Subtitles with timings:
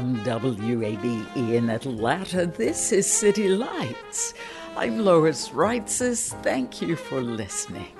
[0.00, 4.32] From WABE in Atlanta, this is City Lights.
[4.74, 6.32] I'm Lois Reitzes.
[6.42, 7.92] Thank you for listening.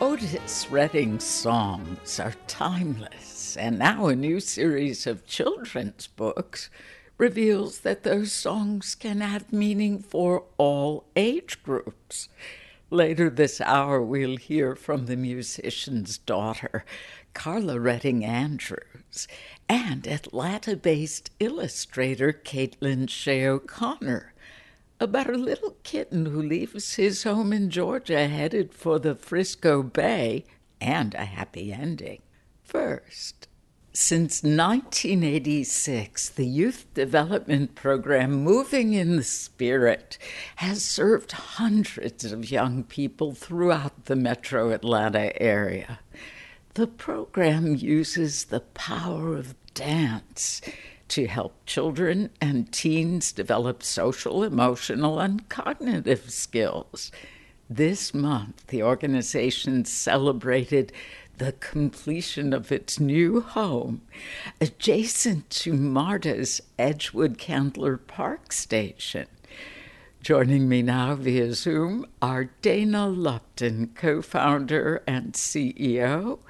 [0.00, 6.70] Otis Redding's songs are timeless, and now a new series of children's books
[7.18, 12.28] reveals that those songs can have meaning for all age groups.
[12.88, 16.84] Later this hour, we'll hear from the musician's daughter,
[17.34, 19.28] Carla Redding Andrews,
[19.70, 24.34] and Atlanta based illustrator Caitlin Shea O'Connor
[24.98, 30.44] about a little kitten who leaves his home in Georgia headed for the Frisco Bay
[30.80, 32.20] and a happy ending.
[32.64, 33.46] First,
[33.92, 40.18] since 1986, the Youth Development Program Moving in the Spirit
[40.56, 46.00] has served hundreds of young people throughout the metro Atlanta area.
[46.74, 50.62] The program uses the power of dance
[51.08, 57.10] to help children and teens develop social, emotional, and cognitive skills.
[57.68, 60.92] This month, the organization celebrated
[61.38, 64.02] the completion of its new home
[64.60, 69.26] adjacent to MARTA's Edgewood Candler Park Station.
[70.22, 76.40] Joining me now via Zoom are Dana Lupton, co founder and CEO,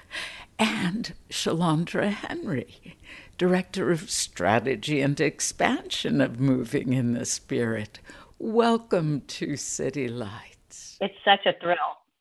[0.59, 2.97] and Shalandra Henry,
[3.39, 8.01] Director of Strategy and Expansion of Moving in the Spirit.
[8.41, 10.99] Welcome to City Lights.
[11.01, 11.77] It's such a thrill.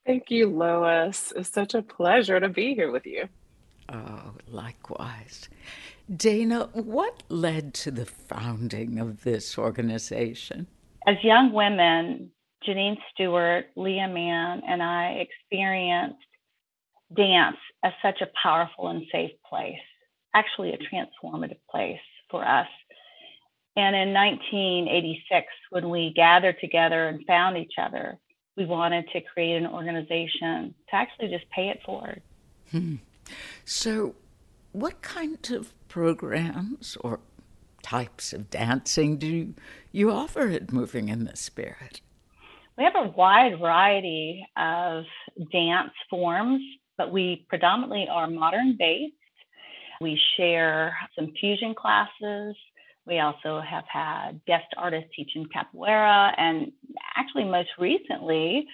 [0.06, 1.34] Thank you, Lois.
[1.36, 3.28] It's such a pleasure to be here with you.
[3.92, 5.50] Oh, likewise.
[6.16, 10.68] Dana, what led to the founding of this organization?
[11.10, 12.30] As young women,
[12.64, 16.20] Janine Stewart, Leah Mann, and I experienced
[17.18, 19.82] dance as such a powerful and safe place,
[20.36, 21.98] actually a transformative place
[22.30, 22.68] for us.
[23.76, 28.20] And in 1986, when we gathered together and found each other,
[28.56, 32.22] we wanted to create an organization to actually just pay it forward.
[32.70, 32.98] Hmm.
[33.66, 34.14] So,
[34.74, 37.20] what kind of programs or
[37.90, 39.54] types of dancing do
[39.92, 42.02] you offer at Moving in the Spirit?
[42.78, 45.04] We have a wide variety of
[45.52, 46.62] dance forms
[47.00, 49.14] but we predominantly are modern based.
[50.02, 52.56] We share some fusion classes.
[53.08, 56.34] We also have had guest artists teaching capoeira.
[56.38, 56.74] And
[57.16, 58.68] actually, most recently,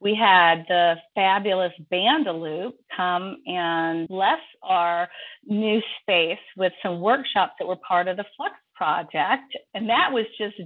[0.00, 5.08] we had the fabulous Bandaloop come and bless our
[5.46, 9.56] new space with some workshops that were part of the Flux project.
[9.74, 10.56] And that was just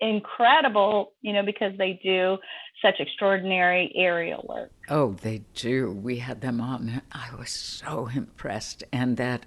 [0.00, 2.36] incredible, you know, because they do
[2.84, 4.70] such extraordinary aerial work.
[4.90, 5.90] Oh, they do.
[5.90, 7.00] We had them on.
[7.12, 8.84] I was so impressed.
[8.92, 9.46] And that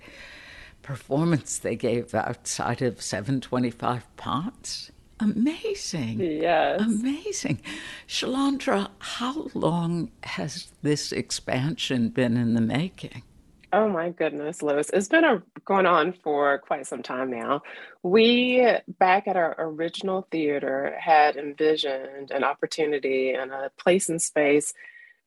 [0.82, 4.92] performance they gave outside of 725 Ponce.
[5.20, 6.20] Amazing.
[6.20, 6.82] Yes.
[6.82, 7.62] Amazing.
[8.08, 13.24] Shalandra, how long has this expansion been in the making?
[13.72, 14.90] Oh my goodness, Lois.
[14.92, 17.62] It's been a, going on for quite some time now.
[18.04, 18.66] We,
[19.00, 24.74] back at our original theater, had envisioned an opportunity and a place and space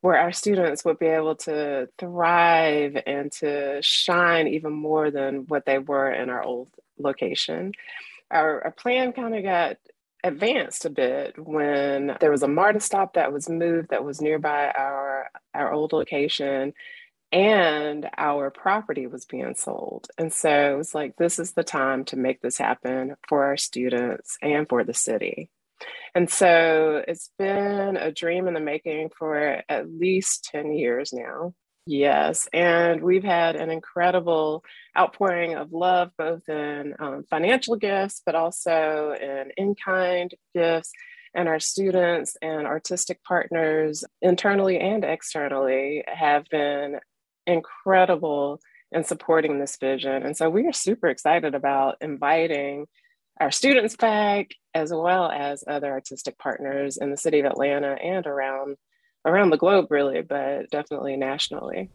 [0.00, 5.66] where our students would be able to thrive and to shine even more than what
[5.66, 6.68] they were in our old
[6.98, 7.72] location.
[8.30, 9.76] Our, our plan kind of got
[10.24, 14.68] advanced a bit when there was a MARTA stop that was moved that was nearby
[14.70, 16.74] our our old location
[17.30, 20.08] and our property was being sold.
[20.16, 23.56] And so it was like, this is the time to make this happen for our
[23.56, 25.50] students and for the city.
[26.14, 31.54] And so it's been a dream in the making for at least 10 years now.
[31.90, 34.62] Yes, and we've had an incredible
[34.94, 40.92] outpouring of love, both in um, financial gifts, but also in in kind gifts.
[41.34, 47.00] And our students and artistic partners, internally and externally, have been
[47.46, 48.60] incredible
[48.92, 50.24] in supporting this vision.
[50.26, 52.86] And so we are super excited about inviting
[53.40, 58.26] our students back, as well as other artistic partners in the city of Atlanta and
[58.26, 58.76] around
[59.24, 61.90] around the globe, really, but definitely nationally.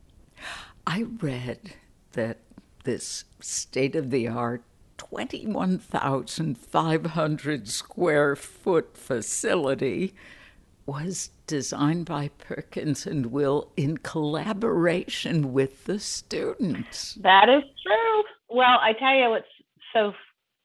[0.86, 1.76] I read
[2.14, 2.40] that
[2.84, 4.64] this state of the art
[4.98, 10.14] 21,500 square foot facility
[10.86, 17.14] was designed by Perkins and Will in collaboration with the students.
[17.16, 18.24] That is true.
[18.50, 19.46] Well, I tell you what's
[19.94, 20.14] so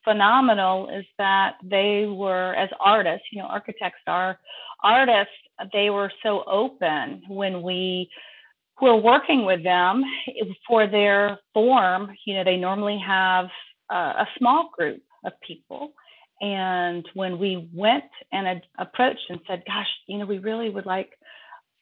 [0.09, 4.39] phenomenal is that they were, as artists, you know, architects are
[4.83, 5.35] artists,
[5.73, 8.09] they were so open when we
[8.81, 10.05] were working with them
[10.67, 12.11] for their form.
[12.25, 13.49] You know, they normally have
[13.91, 15.93] a, a small group of people.
[16.41, 20.87] And when we went and ad- approached and said, gosh, you know, we really would
[20.87, 21.11] like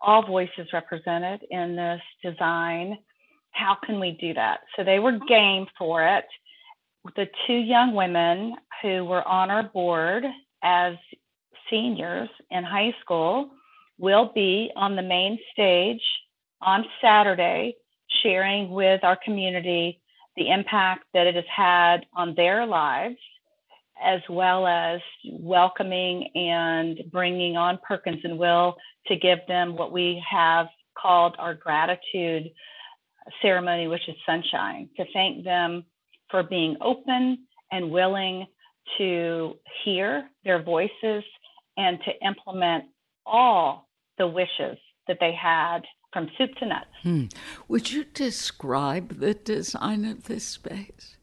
[0.01, 2.99] all voices represented in this design.
[3.51, 4.61] How can we do that?
[4.75, 6.25] So they were game for it.
[7.15, 10.25] The two young women who were on our board
[10.63, 10.95] as
[11.71, 13.51] seniors in high school
[13.99, 16.03] will be on the main stage
[16.61, 17.77] on Saturday,
[18.23, 20.01] sharing with our community
[20.37, 23.17] the impact that it has had on their lives,
[24.03, 25.01] as well as
[25.31, 28.77] welcoming and bringing on Perkins and Will
[29.07, 30.67] to give them what we have
[31.01, 32.51] called our gratitude
[33.41, 35.85] ceremony, which is sunshine, to thank them
[36.31, 38.47] for being open and willing
[38.99, 41.25] to hear their voices
[41.77, 42.85] and to implement
[43.25, 43.89] all
[44.19, 44.79] the wishes
[45.09, 45.81] that they had
[46.13, 46.87] from soup to nuts.
[47.03, 47.25] Hmm.
[47.69, 51.17] Would you describe the design of this space?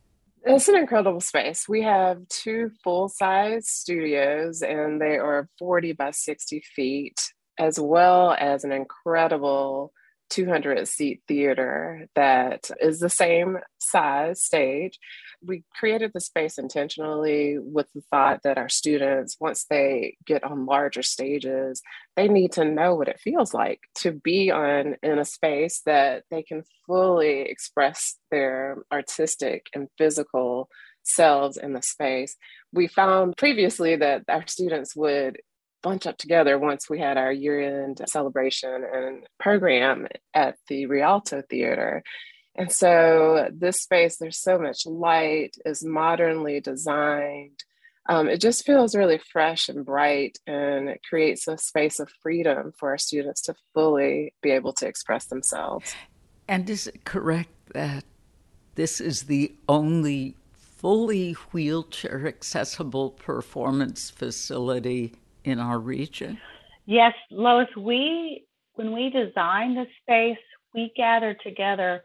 [0.45, 1.69] It's an incredible space.
[1.69, 7.19] We have two full size studios, and they are 40 by 60 feet,
[7.57, 9.93] as well as an incredible
[10.33, 14.97] 200 seat theater that is the same size stage.
[15.45, 20.65] We created the space intentionally with the thought that our students, once they get on
[20.65, 21.83] larger stages,
[22.15, 26.23] they need to know what it feels like to be on in a space that
[26.31, 30.67] they can fully express their artistic and physical
[31.03, 32.35] selves in the space.
[32.71, 35.37] We found previously that our students would
[35.83, 42.01] bunch up together once we had our year-end celebration and program at the Rialto Theater.
[42.55, 47.63] And so this space, there's so much light, is modernly designed.
[48.09, 52.73] Um, it just feels really fresh and bright, and it creates a space of freedom
[52.77, 55.95] for our students to fully be able to express themselves.
[56.47, 58.03] And is it correct that
[58.75, 65.13] this is the only fully wheelchair accessible performance facility
[65.43, 66.39] in our region?
[66.85, 68.45] Yes, Lois, we
[68.75, 70.43] when we designed the space,
[70.73, 72.03] we gathered together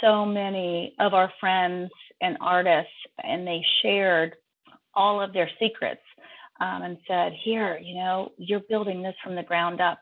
[0.00, 1.90] so many of our friends
[2.20, 2.92] and artists,
[3.22, 4.34] and they shared
[4.94, 6.02] all of their secrets
[6.60, 9.98] um, and said, "Here, you know, you're building this from the ground up.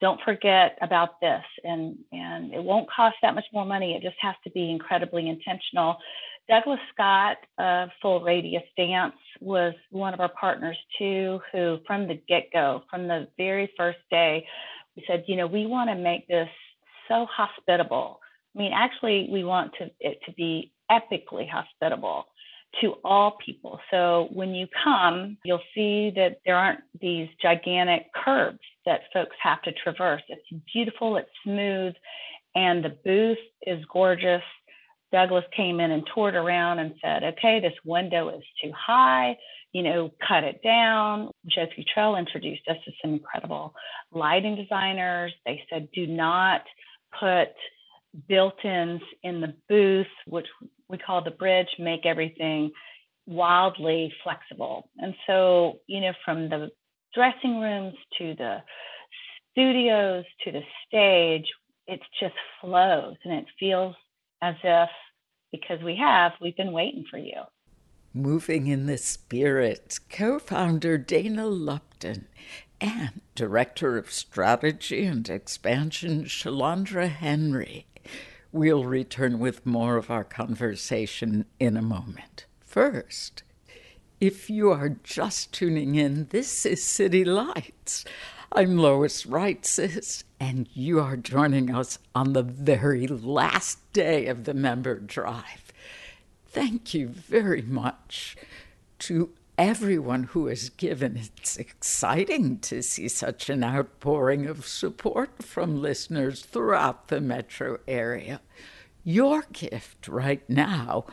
[0.00, 3.94] Don't forget about this, and and it won't cost that much more money.
[3.94, 5.98] It just has to be incredibly intentional."
[6.48, 12.20] Douglas Scott of Full Radius Dance was one of our partners too, who from the
[12.28, 14.46] get go, from the very first day,
[14.96, 16.48] we said, you know, we want to make this
[17.06, 18.20] so hospitable.
[18.54, 22.24] I mean, actually, we want to, it to be epically hospitable
[22.80, 23.78] to all people.
[23.90, 29.62] So when you come, you'll see that there aren't these gigantic curbs that folks have
[29.62, 30.22] to traverse.
[30.28, 31.94] It's beautiful, it's smooth,
[32.54, 34.42] and the booth is gorgeous.
[35.12, 39.36] Douglas came in and toured around and said, okay, this window is too high,
[39.72, 41.30] you know, cut it down.
[41.46, 43.74] Joe Futrell introduced us to some incredible
[44.12, 45.32] lighting designers.
[45.46, 46.62] They said, do not
[47.18, 47.48] put
[48.28, 50.46] built-ins in the booth, which
[50.88, 52.70] we call the bridge, make everything
[53.26, 54.90] wildly flexible.
[54.98, 56.70] And so, you know, from the
[57.14, 58.58] dressing rooms to the
[59.50, 61.46] studios to the stage,
[61.86, 63.94] it just flows and it feels
[64.42, 64.88] as if
[65.50, 67.42] because we have, we've been waiting for you.
[68.14, 72.26] Moving in the Spirit, co founder Dana Lupton
[72.80, 77.86] and Director of Strategy and Expansion Shalandra Henry.
[78.52, 82.46] We'll return with more of our conversation in a moment.
[82.60, 83.42] First,
[84.20, 88.04] If you are just tuning in, this is City Lights.
[88.50, 94.54] I'm Lois Reitzes, and you are joining us on the very last day of the
[94.54, 95.70] member drive.
[96.46, 98.36] Thank you very much
[99.00, 101.18] to everyone who has given.
[101.18, 108.40] It's exciting to see such an outpouring of support from listeners throughout the metro area.
[109.04, 111.04] Your gift right now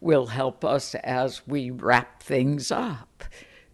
[0.00, 3.24] will help us as we wrap things up.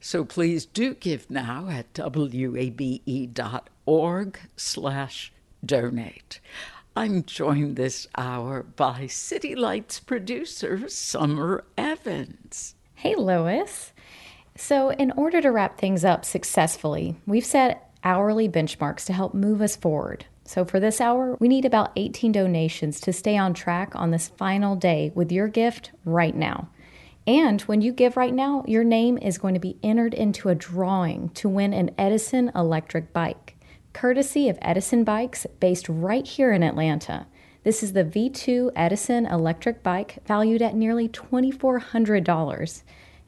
[0.01, 2.89] So please do give now at wabe.org
[4.57, 5.33] slash
[5.65, 6.41] donate.
[6.97, 12.75] I'm joined this hour by City Lights producer Summer Evans.
[12.95, 13.93] Hey, Lois.
[14.57, 19.63] So, in order to wrap things up successfully, we've set hourly benchmarks to help move
[19.63, 20.25] us forward.
[20.45, 24.29] So, for this hour, we need about 18 donations to stay on track on this
[24.29, 26.69] final day with your gift right now.
[27.31, 30.55] And when you give right now, your name is going to be entered into a
[30.57, 33.55] drawing to win an Edison electric bike,
[33.93, 37.29] courtesy of Edison Bikes, based right here in Atlanta.
[37.63, 42.83] This is the V2 Edison electric bike valued at nearly $2,400.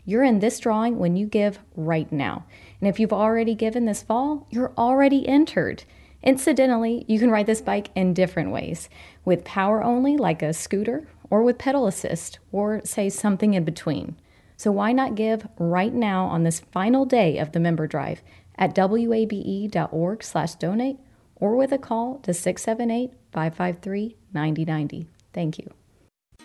[0.05, 2.45] You're in this drawing when you give right now.
[2.81, 5.85] And if you've already given this fall, you're already entered.
[6.25, 8.89] Incidentally, you can ride this bike in different ways
[9.25, 14.17] with power only, like a scooter, or with pedal assist, or say something in between.
[14.59, 18.23] So why not give right now on this final day of the member drive
[18.59, 20.99] at wabe.org/donate
[21.37, 25.07] or with a call to 678-553-9090.
[25.33, 25.73] Thank you.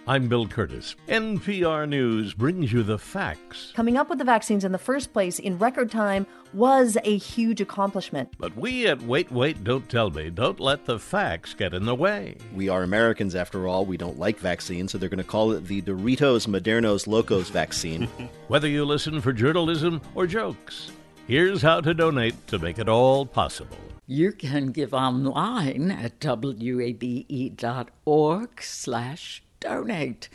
[0.10, 0.96] I'm Bill Kurtis.
[1.10, 3.74] NPR News brings you the facts.
[3.76, 7.60] Coming up with the vaccines in the first place in record time was a huge
[7.60, 8.34] accomplishment.
[8.38, 11.94] But we at Wait, Wait, Don't Tell Me don't let the facts get in the
[11.94, 12.38] way.
[12.56, 13.86] We are Americans, after all.
[13.86, 18.04] We don't like vaccines, so they're going to call it the Doritos Modernos Locos vaccine.
[18.48, 20.90] Whether you listen for journalism or jokes,
[21.28, 23.78] here's how to donate to make it all possible.
[24.06, 27.12] You can give online at wabe.org
[28.62, 30.30] slash donate.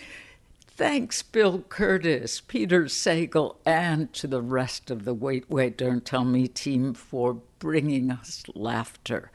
[0.67, 6.25] Thanks, Bill Kurtis, Peter Sagal, and to the rest of the Wait, Wait, Don't Tell
[6.25, 9.31] Me team for bringing us laughter.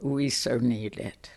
[0.00, 1.30] We so need it.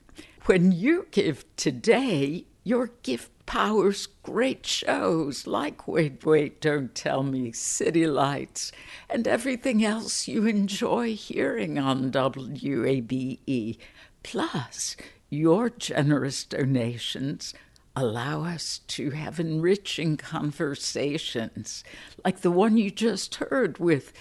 [0.46, 7.52] When you give today, your gift powers great shows like Wait, Wait, Don't Tell Me,
[7.52, 8.72] City Lights,
[9.10, 13.78] and everything else you enjoy hearing on WABE.
[14.24, 14.96] Plus,
[15.30, 17.54] your generous donations
[17.96, 21.84] allow us to have enriching conversations
[22.24, 24.14] like the one you just heard with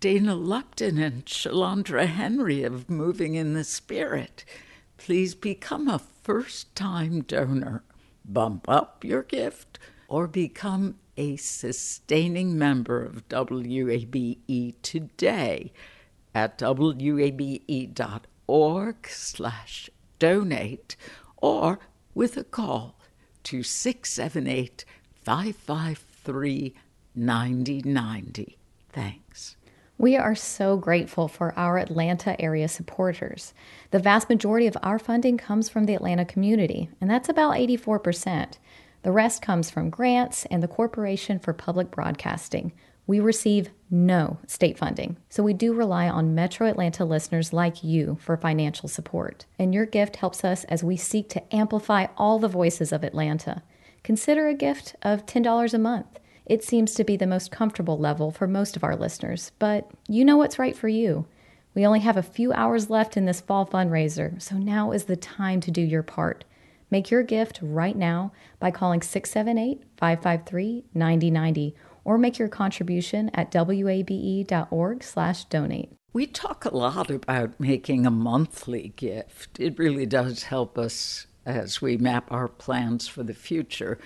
[0.00, 4.44] Dana Lupton and Shalandra Henry of Moving in the Spirit.
[4.96, 7.82] Please become a first time donor.
[8.24, 15.72] Bump up your gift or become a sustaining member of WABE today
[16.34, 17.68] at wabe.org
[19.08, 20.96] slash donate
[21.36, 21.78] or
[22.14, 22.97] with a call
[23.48, 24.84] to 678
[25.22, 26.74] 553
[27.14, 28.58] 9090.
[28.92, 29.56] Thanks.
[29.96, 33.54] We are so grateful for our Atlanta area supporters.
[33.90, 38.58] The vast majority of our funding comes from the Atlanta community, and that's about 84%.
[39.02, 42.72] The rest comes from grants and the Corporation for Public Broadcasting.
[43.08, 48.18] We receive no state funding, so we do rely on Metro Atlanta listeners like you
[48.20, 49.46] for financial support.
[49.58, 53.62] And your gift helps us as we seek to amplify all the voices of Atlanta.
[54.04, 56.20] Consider a gift of $10 a month.
[56.44, 60.22] It seems to be the most comfortable level for most of our listeners, but you
[60.22, 61.24] know what's right for you.
[61.74, 65.16] We only have a few hours left in this fall fundraiser, so now is the
[65.16, 66.44] time to do your part.
[66.90, 71.74] Make your gift right now by calling 678 553 9090
[72.08, 75.92] or make your contribution at wabe.org/donate.
[76.14, 79.60] We talk a lot about making a monthly gift.
[79.60, 83.98] It really does help us as we map our plans for the future.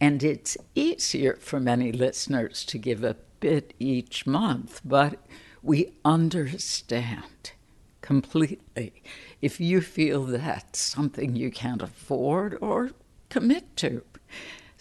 [0.00, 5.18] And it's easier for many listeners to give a bit each month, but
[5.60, 7.50] we understand
[8.00, 9.02] completely
[9.42, 12.92] if you feel that's something you can't afford or
[13.28, 14.04] commit to.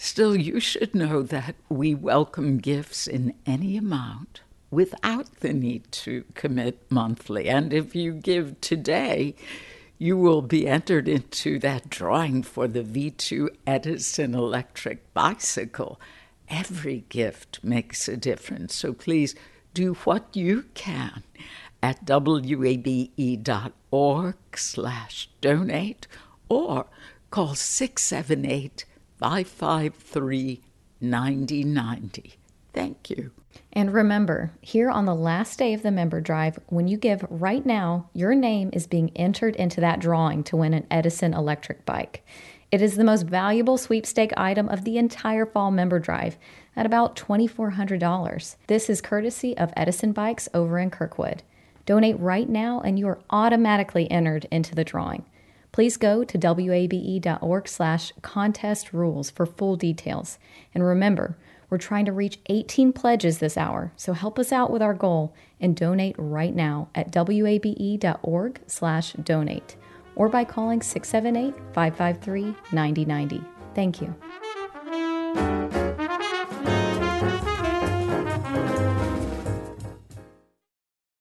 [0.01, 4.39] Still, you should know that we welcome gifts in any amount
[4.72, 7.50] without the need to commit monthly.
[7.50, 9.36] And if you give today,
[9.98, 16.00] you will be entered into that drawing for the V2 Edison electric bicycle.
[16.48, 18.75] Every gift makes a difference.
[18.75, 19.36] So please
[19.74, 21.24] do what you can
[21.84, 23.15] at wabe.org
[24.56, 26.08] slash donate
[26.48, 26.86] or
[27.32, 28.86] call 678
[29.20, 30.62] 553
[31.02, 32.34] 9090.
[32.74, 33.32] Thank you.
[33.74, 37.66] And remember, here on the last day of the member drive, when you give right
[37.66, 42.26] now, your name is being entered into that drawing to win an Edison electric bike.
[42.72, 46.38] It is the most valuable sweepstake item of the entire fall member drive
[46.76, 48.56] at about $2,400.
[48.68, 51.44] This is courtesy of Edison Bikes over in Kirkwood.
[51.86, 55.26] Donate right now and you are automatically entered into the drawing.
[55.72, 60.40] Please go to wabe.org slash contest rules for full details.
[60.74, 61.38] And remember,
[61.70, 65.36] we're trying to reach 18 pledges this hour, so help us out with our goal
[65.62, 69.76] and donate right now at wabe.org slash donate
[70.16, 73.46] or by calling 678-553-9090.
[73.76, 74.16] Thank you.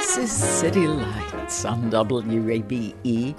[0.00, 3.36] This is City Lights on WABE.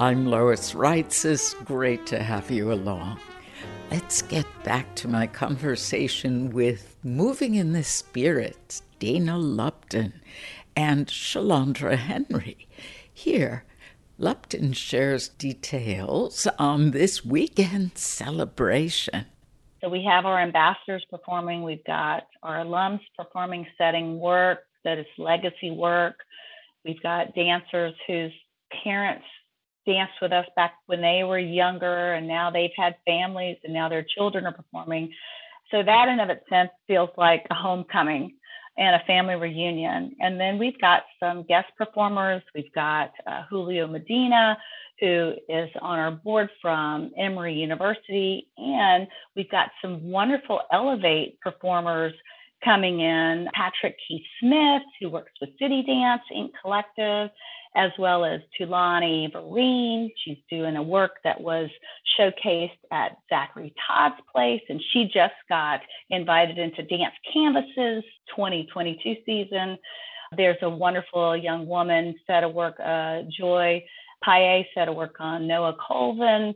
[0.00, 1.32] I'm Lois Reitzes.
[1.32, 3.20] It's great to have you along.
[3.88, 10.20] Let's get back to my conversation with Moving in the Spirit, Dana Lupton
[10.74, 12.66] and Shalandra Henry.
[13.14, 13.64] Here,
[14.18, 19.26] Lupton shares details on this weekend celebration.
[19.80, 25.06] So we have our ambassadors performing, we've got our alums performing, setting work, that is
[25.18, 26.16] legacy work.
[26.84, 28.32] We've got dancers whose
[28.82, 29.24] parents
[29.86, 33.88] danced with us back when they were younger, and now they've had families, and now
[33.88, 35.12] their children are performing.
[35.70, 38.34] So that, in of itself, feels like a homecoming
[38.78, 40.16] and a family reunion.
[40.20, 42.42] And then we've got some guest performers.
[42.54, 44.56] We've got uh, Julio Medina,
[45.00, 52.12] who is on our board from Emory University, and we've got some wonderful Elevate performers
[52.64, 56.50] coming in Patrick Keith Smith, who works with City Dance Inc.
[56.60, 57.30] Collective,
[57.74, 60.10] as well as Tulani Vereen.
[60.24, 61.70] She's doing a work that was
[62.18, 69.78] showcased at Zachary Todd's place, and she just got invited into Dance Canvases 2022 season.
[70.36, 73.84] There's a wonderful young woman set of work, uh, Joy
[74.24, 76.54] Paye set of work on Noah Colvin.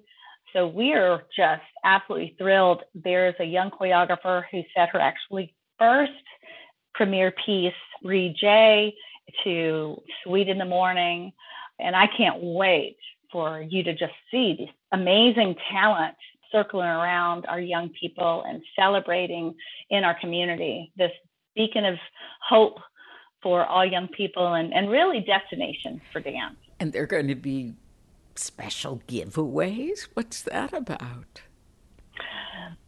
[0.53, 2.83] So we're just absolutely thrilled.
[2.95, 6.12] There's a young choreographer who set her actually first
[6.95, 8.95] premiere piece, Reed J,
[9.45, 11.33] to Sweet in the Morning.
[11.79, 12.97] And I can't wait
[13.31, 16.15] for you to just see this amazing talent
[16.51, 19.55] circling around our young people and celebrating
[19.91, 21.11] in our community this
[21.55, 21.97] beacon of
[22.49, 22.79] hope
[23.43, 26.57] for all young people and, and really destination for dance.
[26.81, 27.75] And they're going to be
[28.35, 30.09] special giveaways.
[30.15, 31.43] What's that about?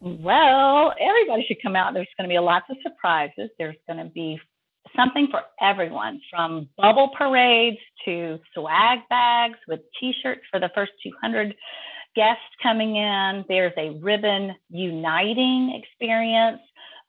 [0.01, 1.93] Well, everybody should come out.
[1.93, 3.49] There's going to be lots of surprises.
[3.57, 4.39] There's going to be
[4.95, 10.91] something for everyone from bubble parades to swag bags with t shirts for the first
[11.03, 11.53] 200
[12.15, 13.45] guests coming in.
[13.47, 16.61] There's a ribbon uniting experience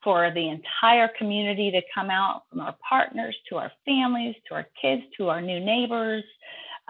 [0.03, 4.67] for the entire community to come out from our partners to our families to our
[4.81, 6.23] kids to our new neighbors.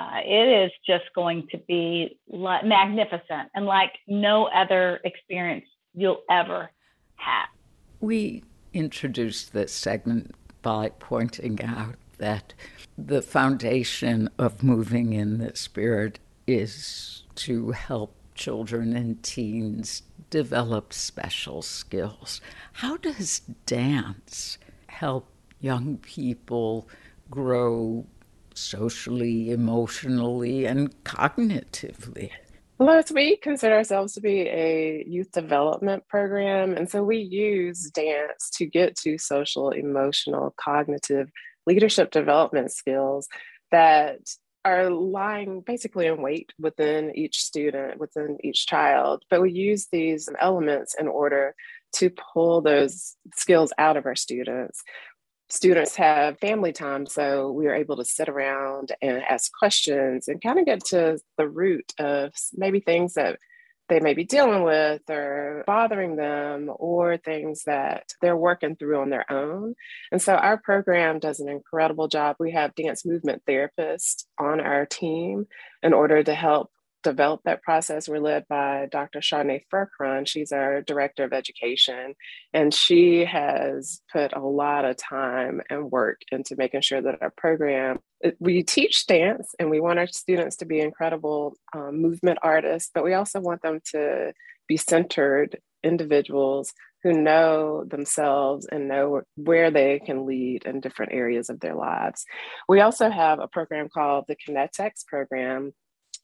[0.02, 2.18] Uh, it is just going to be
[2.64, 6.72] magnificent and like no other experience you'll ever
[7.16, 7.48] have.
[8.00, 10.34] We introduced this segment
[10.64, 12.54] by pointing out that
[12.98, 21.62] the foundation of moving in the spirit is to help children and teens develop special
[21.62, 22.42] skills.
[22.74, 25.28] How does dance help
[25.60, 26.88] young people
[27.30, 28.08] grow
[28.58, 32.32] socially, emotionally, and cognitively?
[32.80, 36.74] Lois, we consider ourselves to be a youth development program.
[36.74, 41.30] And so we use dance to get to social, emotional, cognitive
[41.68, 43.28] leadership development skills
[43.70, 44.20] that
[44.66, 49.24] are lying basically in wait within each student, within each child.
[49.30, 51.54] But we use these elements in order
[51.98, 54.82] to pull those skills out of our students
[55.52, 57.06] students have family time.
[57.06, 61.20] So we are able to sit around and ask questions and kind of get to
[61.38, 63.38] the root of maybe things that
[63.90, 69.10] they may be dealing with or bothering them or things that they're working through on
[69.10, 69.76] their own.
[70.14, 72.38] And so our program does an incredible job.
[72.40, 75.46] We have dance movement therapists on our team
[75.84, 76.72] in order to help
[77.04, 78.08] develop that process.
[78.08, 79.22] We're led by Dr.
[79.22, 80.28] Shawnee Furcron.
[80.28, 82.16] She's our director of education,
[82.54, 87.32] and she has put a lot of time and work into making sure that our
[87.36, 88.00] program.
[88.40, 93.04] We teach dance, and we want our students to be incredible um, movement artists, but
[93.04, 94.34] we also want them to
[94.68, 101.50] be centered individuals who know themselves and know where they can lead in different areas
[101.50, 102.26] of their lives.
[102.70, 105.74] We also have a program called the Kinetex program,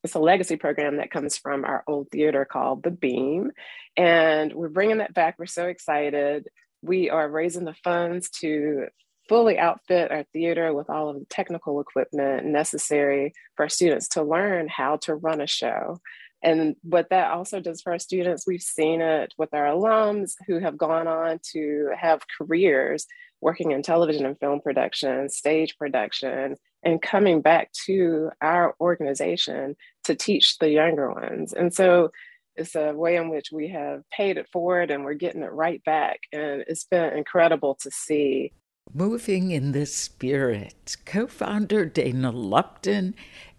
[0.08, 3.52] it's a legacy program that comes from our old theater called The Beam.
[3.98, 5.36] And we're bringing that back.
[5.38, 6.48] We're so excited.
[6.82, 8.88] We are raising the funds to
[9.28, 14.24] fully outfit our theater with all of the technical equipment necessary for our students to
[14.24, 16.00] learn how to run a show.
[16.41, 20.60] And what that also does for our students, we've seen it with our alums who
[20.60, 23.08] have gone on to have careers
[23.41, 26.56] working in television and film production, stage production,
[26.88, 31.52] and coming back to our organization to teach the younger ones.
[31.52, 32.12] And so
[32.56, 35.84] it's a way in which we have paid it forward and we're getting it right
[35.84, 36.21] back.
[36.32, 38.54] And it's been incredible to see.
[38.93, 43.15] Moving in this spirit, co founder Dana Lupton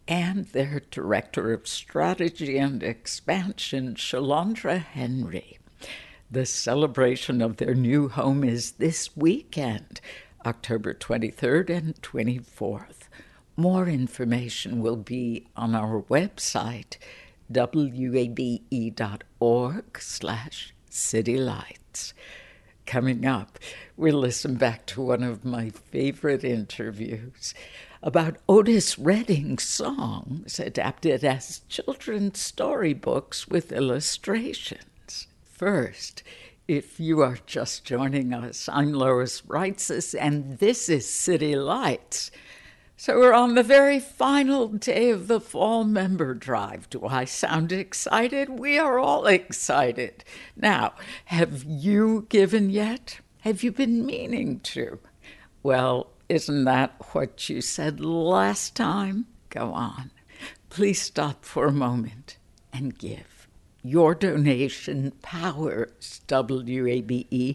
[0.08, 5.58] and their director of strategy and expansion, Shalandra Henry.
[6.30, 10.00] The celebration of their new home is this weekend,
[10.46, 12.97] October 23rd and 24th.
[13.58, 16.96] More information will be on our website,
[17.50, 18.60] wabe.org
[19.98, 22.12] slash citylights.
[22.86, 23.58] Coming up,
[23.96, 27.52] we'll listen back to one of my favorite interviews
[28.00, 35.26] about Otis Redding's songs adapted as children's storybooks with illustrations.
[35.42, 36.22] First,
[36.68, 42.30] if you are just joining us, I'm Lois Reitzes, and this is City Lights.
[43.00, 46.90] So we're on the very final day of the fall member drive.
[46.90, 48.48] Do I sound excited?
[48.58, 50.24] We are all excited.
[50.56, 50.94] Now,
[51.26, 53.20] have you given yet?
[53.42, 54.98] Have you been meaning to?
[55.62, 59.26] Well, isn't that what you said last time?
[59.48, 60.10] Go on.
[60.68, 62.36] Please stop for a moment
[62.72, 63.46] and give.
[63.84, 67.54] Your donation powers WABE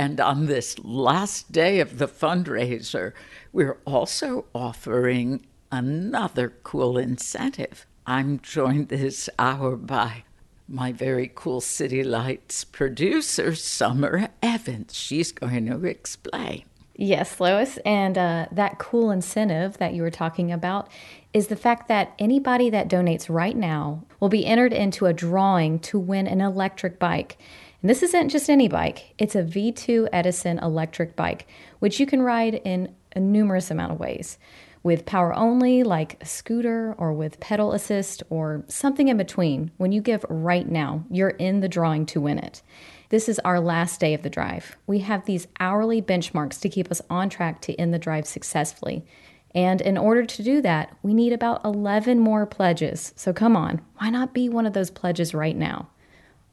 [0.00, 3.12] and on this last day of the fundraiser,
[3.52, 7.86] we're also offering another cool incentive.
[8.06, 10.24] I'm joined this hour by
[10.68, 14.94] my very cool City Lights producer, Summer Evans.
[14.94, 16.64] She's going to explain.
[16.94, 17.78] Yes, Lois.
[17.78, 20.88] And uh, that cool incentive that you were talking about
[21.32, 25.78] is the fact that anybody that donates right now will be entered into a drawing
[25.80, 27.38] to win an electric bike.
[27.80, 31.46] And this isn't just any bike, it's a V2 Edison electric bike,
[31.78, 34.38] which you can ride in a numerous amount of ways.
[34.82, 39.70] With power only, like a scooter, or with pedal assist, or something in between.
[39.76, 42.62] When you give right now, you're in the drawing to win it.
[43.10, 44.76] This is our last day of the drive.
[44.86, 49.04] We have these hourly benchmarks to keep us on track to end the drive successfully.
[49.54, 53.12] And in order to do that, we need about 11 more pledges.
[53.16, 55.88] So come on, why not be one of those pledges right now?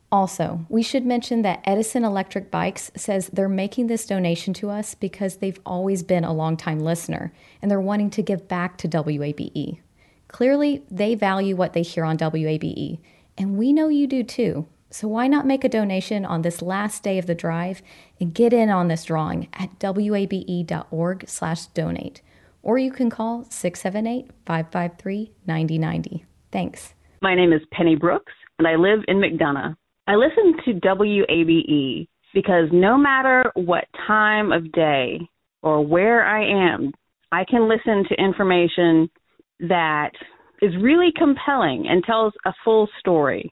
[0.09, 4.95] Also, we should mention that Edison Electric Bikes says they're making this donation to us
[4.95, 9.79] because they've always been a longtime listener and they're wanting to give back to WABE.
[10.29, 12.99] Clearly, they value what they hear on WABE,
[13.37, 14.65] and we know you do too.
[14.89, 17.81] So why not make a donation on this last day of the drive
[18.21, 22.21] and get in on this drawing at wabe.org/donate,
[22.63, 26.23] or you can call 678-553-9090.
[26.53, 26.93] Thanks.
[27.21, 29.75] My name is Penny Brooks, and I live in McDonough.
[30.07, 35.19] I listen to WABE because no matter what time of day
[35.61, 36.93] or where I am,
[37.31, 39.09] I can listen to information
[39.59, 40.11] that
[40.61, 43.51] is really compelling and tells a full story.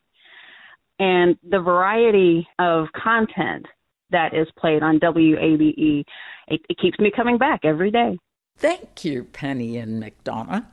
[0.97, 3.65] And the variety of content
[4.11, 6.05] that is played on WABE,
[6.47, 8.17] it, it keeps me coming back every day.
[8.57, 10.65] Thank you, Penny and McDonough.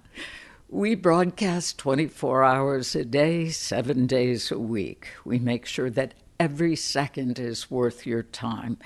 [0.72, 5.08] We broadcast 24 hours a day, seven days a week.
[5.22, 8.78] We make sure that every second is worth your time.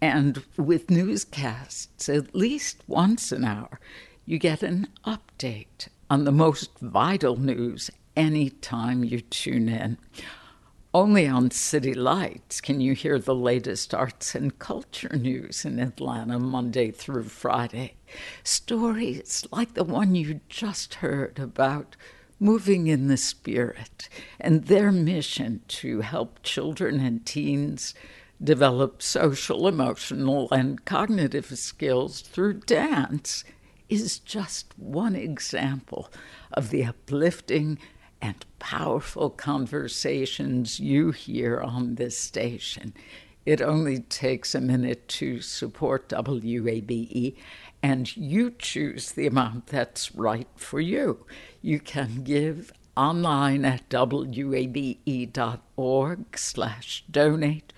[0.00, 3.80] And with newscasts, at least once an hour,
[4.24, 9.98] you get an update on the most vital news anytime you tune in.
[10.94, 16.38] Only on City Lights can you hear the latest arts and culture news in Atlanta
[16.38, 17.94] Monday through Friday.
[18.44, 21.96] Stories like the one you just heard about
[22.38, 27.94] moving in the spirit and their mission to help children and teens
[28.44, 33.44] develop social, emotional, and cognitive skills through dance
[33.88, 36.12] is just one example
[36.52, 37.78] of the uplifting
[38.22, 42.94] and powerful conversations you hear on this station.
[43.44, 47.34] It only takes a minute to support WABE,
[47.82, 51.26] and you choose the amount that's right for you.
[51.60, 54.78] You can give online at wabe.org
[56.38, 57.72] slash donate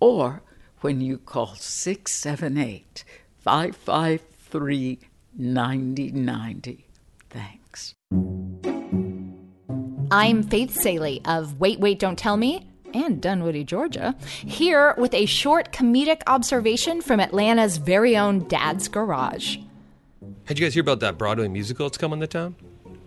[0.00, 0.42] or
[0.80, 3.04] when you call 678
[3.38, 4.98] 553
[5.36, 6.86] 9090.
[7.30, 7.94] Thanks.
[10.16, 14.14] I'm Faith Salie of Wait, Wait, Don't Tell Me and Dunwoody, Georgia,
[14.46, 19.56] here with a short comedic observation from Atlanta's very own Dad's Garage.
[20.44, 22.54] Had you guys hear about that Broadway musical that's coming to town?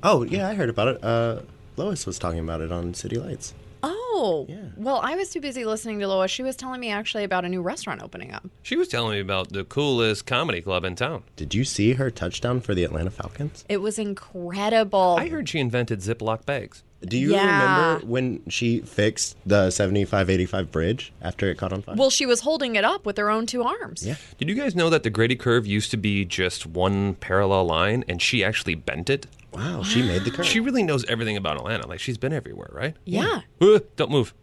[0.03, 1.01] Oh, yeah, I heard about it.
[1.01, 1.43] Uh,
[1.77, 3.53] Lois was talking about it on City Lights.
[3.83, 4.57] Oh, yeah.
[4.75, 6.29] well, I was too busy listening to Lois.
[6.29, 8.45] She was telling me actually about a new restaurant opening up.
[8.63, 11.23] She was telling me about the coolest comedy club in town.
[11.37, 13.63] Did you see her touchdown for the Atlanta Falcons?
[13.69, 15.15] It was incredible.
[15.17, 16.83] I heard she invented Ziploc bags.
[17.05, 17.45] Do you Yeah.
[17.91, 21.95] remember when she fixed the 7585 bridge after it caught on fire?
[21.95, 24.05] Well, she was holding it up with her own two arms.
[24.05, 24.15] Yeah.
[24.39, 28.03] Did you guys know that the Grady curve used to be just one parallel line
[28.07, 29.27] and she actually bent it?
[29.53, 30.45] Wow, she made the curve.
[30.45, 31.87] She really knows everything about Atlanta.
[31.87, 32.95] Like she's been everywhere, right?
[33.05, 33.41] Yeah.
[33.61, 34.33] Uh, don't move.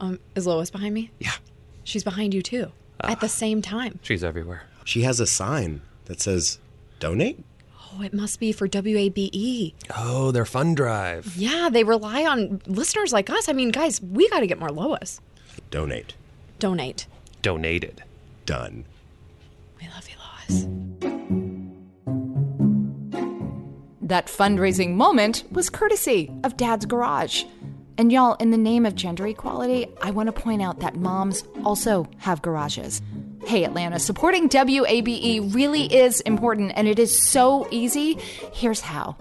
[0.00, 1.10] Um, is Lois behind me?
[1.18, 1.32] Yeah.
[1.84, 2.70] She's behind you too.
[3.00, 3.98] At the same time.
[4.02, 4.64] She's everywhere.
[4.84, 6.58] She has a sign that says
[7.00, 7.44] donate.
[7.94, 9.74] Oh, it must be for WABE.
[9.96, 11.34] Oh, their fund drive.
[11.36, 13.48] Yeah, they rely on listeners like us.
[13.48, 15.20] I mean, guys, we got to get more Lois.
[15.70, 16.14] Donate.
[16.58, 17.06] Donate.
[17.42, 18.02] Donated.
[18.46, 18.84] Done.
[19.80, 20.66] We love you, Lois.
[24.02, 27.44] That fundraising moment was courtesy of Dad's Garage.
[27.98, 31.44] And y'all, in the name of gender equality, I want to point out that moms
[31.64, 33.02] also have garages.
[33.48, 38.18] Hey, Atlanta, supporting WABE really is important and it is so easy.
[38.52, 39.16] Here's how.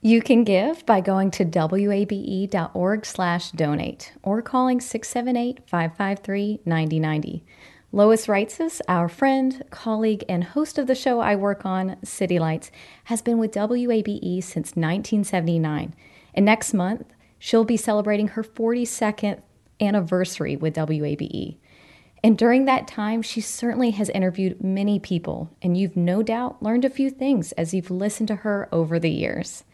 [0.00, 7.42] You can give by going to wabe.org slash donate or calling 678-553-9090.
[7.90, 12.70] Lois Reitzes, our friend, colleague, and host of the show I work on, City Lights,
[13.06, 15.96] has been with WABE since 1979.
[16.32, 19.42] And next month, she'll be celebrating her 42nd
[19.80, 21.56] anniversary with WABE.
[22.22, 26.84] And during that time, she certainly has interviewed many people, and you've no doubt learned
[26.84, 29.64] a few things as you've listened to her over the years.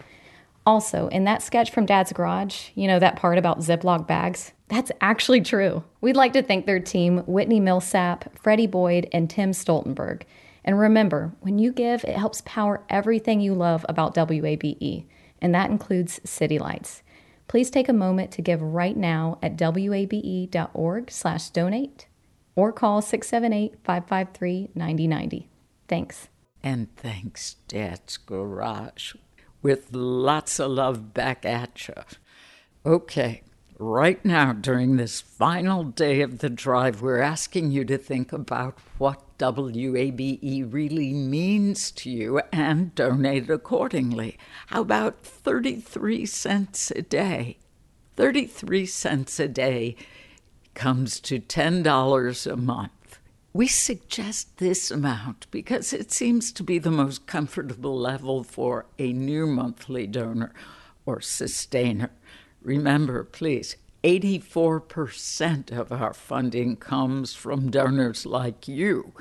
[0.66, 4.90] Also, in that sketch from Dad's Garage, you know, that part about Ziploc bags, that's
[5.00, 5.84] actually true.
[6.00, 10.22] We'd like to thank their team, Whitney Millsap, Freddie Boyd, and Tim Stoltenberg.
[10.64, 15.04] And remember, when you give, it helps power everything you love about WABE,
[15.42, 17.02] and that includes City Lights.
[17.46, 21.10] Please take a moment to give right now at wabe.org
[22.56, 25.46] or call 678-553-9090.
[25.88, 26.28] Thanks.
[26.62, 29.14] And thanks, Dad's Garage,
[29.62, 31.94] with lots of love back at you.
[32.86, 33.42] Okay,
[33.78, 38.78] right now, during this final day of the drive, we're asking you to think about
[38.96, 44.38] what WABE really means to you and donate accordingly.
[44.68, 47.58] How about 33 cents a day?
[48.16, 49.96] 33 cents a day
[50.74, 53.18] comes to $10 a month.
[53.52, 59.12] We suggest this amount because it seems to be the most comfortable level for a
[59.12, 60.52] new monthly donor
[61.06, 62.10] or sustainer.
[62.62, 69.12] Remember, please, 84% of our funding comes from donors like you.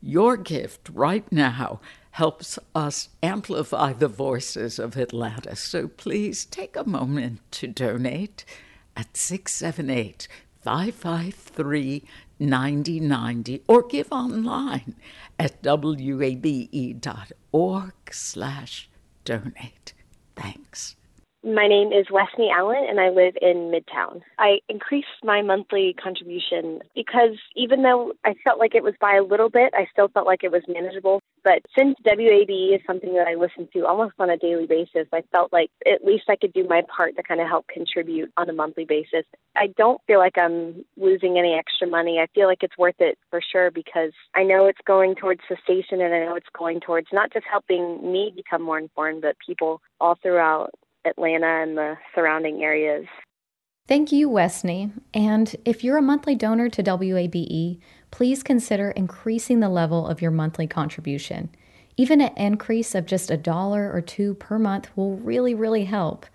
[0.00, 1.80] Your gift right now
[2.12, 5.56] helps us amplify the voices of Atlanta.
[5.56, 8.44] So please take a moment to donate
[8.96, 10.28] at 678
[10.62, 12.04] 553
[12.38, 14.94] 9090 or give online
[15.38, 17.32] at wabe.org
[18.10, 18.90] slash
[19.24, 19.92] donate.
[20.36, 20.97] Thanks.
[21.44, 24.22] My name is Wesney Allen, and I live in Midtown.
[24.40, 29.22] I increased my monthly contribution because even though I felt like it was by a
[29.22, 31.20] little bit, I still felt like it was manageable.
[31.44, 35.22] But since WABE is something that I listen to almost on a daily basis, I
[35.30, 38.50] felt like at least I could do my part to kind of help contribute on
[38.50, 39.24] a monthly basis.
[39.56, 42.18] I don't feel like I'm losing any extra money.
[42.18, 45.56] I feel like it's worth it for sure because I know it's going towards the
[45.62, 49.36] station and I know it's going towards not just helping me become more informed, but
[49.46, 50.70] people all throughout
[51.08, 53.06] Atlanta and the surrounding areas.
[53.88, 54.92] Thank you, Wesney.
[55.14, 60.30] And if you're a monthly donor to WABE, please consider increasing the level of your
[60.30, 61.48] monthly contribution.
[61.96, 66.26] Even an increase of just a dollar or two per month will really, really help.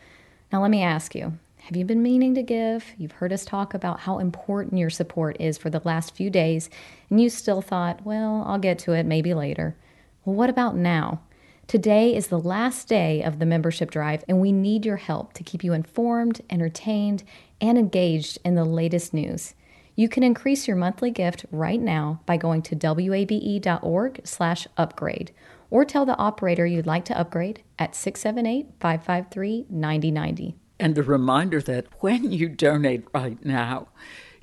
[0.52, 2.92] Now, let me ask you have you been meaning to give?
[2.98, 6.70] You've heard us talk about how important your support is for the last few days,
[7.10, 9.78] and you still thought, well, I'll get to it maybe later.
[10.26, 11.22] Well, what about now?
[11.68, 15.44] Today is the last day of the membership drive, and we need your help to
[15.44, 17.24] keep you informed, entertained,
[17.62, 19.54] and engaged in the latest news.
[19.96, 25.32] You can increase your monthly gift right now by going to wabe.org/upgrade
[25.70, 30.56] or tell the operator you'd like to upgrade at 678-553-9090.
[30.80, 33.88] And a reminder that when you donate right now,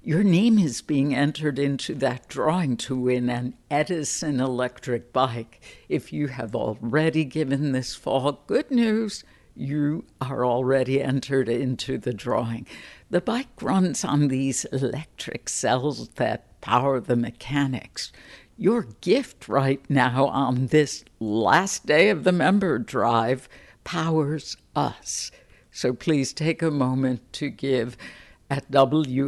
[0.03, 5.61] your name is being entered into that drawing to win an Edison electric bike.
[5.89, 12.15] If you have already given this fall, good news, you are already entered into the
[12.15, 12.67] drawing.
[13.11, 18.11] The bike runs on these electric cells that power the mechanics.
[18.57, 23.51] Your gift right now on this last day of the member drive
[23.85, 25.31] powers us.
[25.71, 27.97] So please take a moment to give
[28.51, 29.27] at wabe.org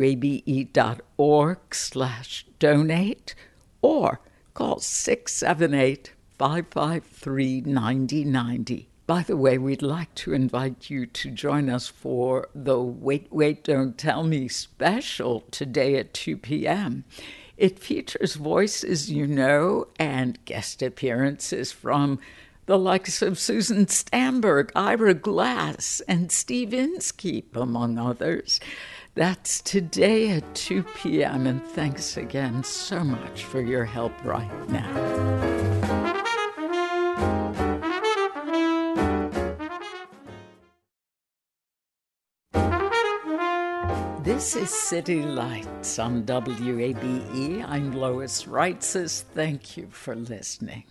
[1.75, 3.35] slash donate
[3.81, 4.21] or
[4.53, 8.89] call 678 553 9090.
[9.07, 13.65] By the way, we'd like to invite you to join us for the Wait, Wait,
[13.65, 17.05] Don't Tell Me special today at 2 p.m.
[17.57, 22.19] It features voices you know and guest appearances from
[22.67, 28.61] the likes of Susan Stamberg, Ira Glass, and Steve Inskeep, among others.
[29.15, 34.89] That's today at 2 p.m., and thanks again so much for your help right now.
[44.23, 47.65] This is City Lights on WABE.
[47.69, 49.21] I'm Lois Reitzes.
[49.21, 50.85] Thank you for listening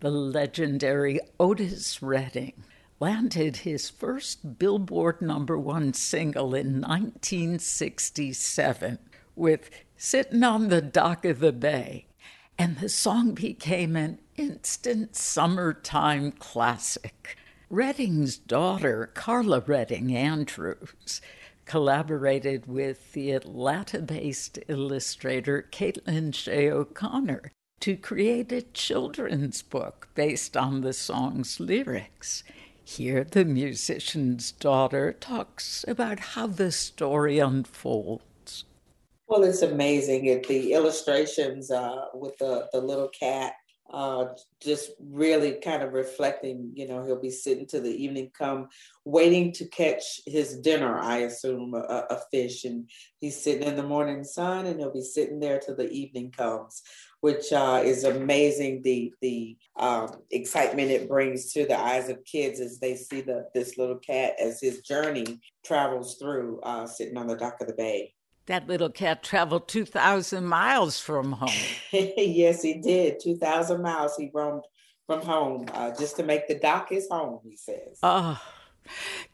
[0.00, 2.62] the legendary Otis Redding
[3.00, 8.98] landed his first Billboard number one single in 1967
[9.36, 12.06] with Sitting on the Dock of the Bay,
[12.56, 17.36] and the song became an instant summertime classic.
[17.68, 21.20] Redding's daughter, Carla Redding Andrews,
[21.64, 30.56] collaborated with the Atlanta based illustrator Caitlin Shea O'Connor to create a children's book based
[30.56, 32.42] on the song's lyrics.
[32.88, 38.64] Here, the musician's daughter talks about how the story unfolds.
[39.26, 40.24] Well, it's amazing.
[40.24, 43.52] It, the illustrations uh, with the, the little cat
[43.92, 44.26] uh,
[44.62, 48.68] just really kind of reflecting, you know, he'll be sitting till the evening come,
[49.04, 52.64] waiting to catch his dinner, I assume, a, a, fish.
[52.64, 56.30] And he's sitting in the morning sun and he'll be sitting there till the evening
[56.30, 56.82] comes,
[57.20, 58.82] which uh, is amazing.
[58.82, 63.48] The the um, excitement it brings to the eyes of kids as they see the,
[63.54, 67.74] this little cat as his journey travels through, uh, sitting on the dock of the
[67.74, 68.14] bay.
[68.46, 71.50] That little cat traveled 2,000 miles from home.
[71.92, 73.20] yes, he did.
[73.20, 74.64] 2,000 miles he roamed
[75.06, 77.98] from home uh, just to make the dock his home, he says.
[78.02, 78.40] Oh,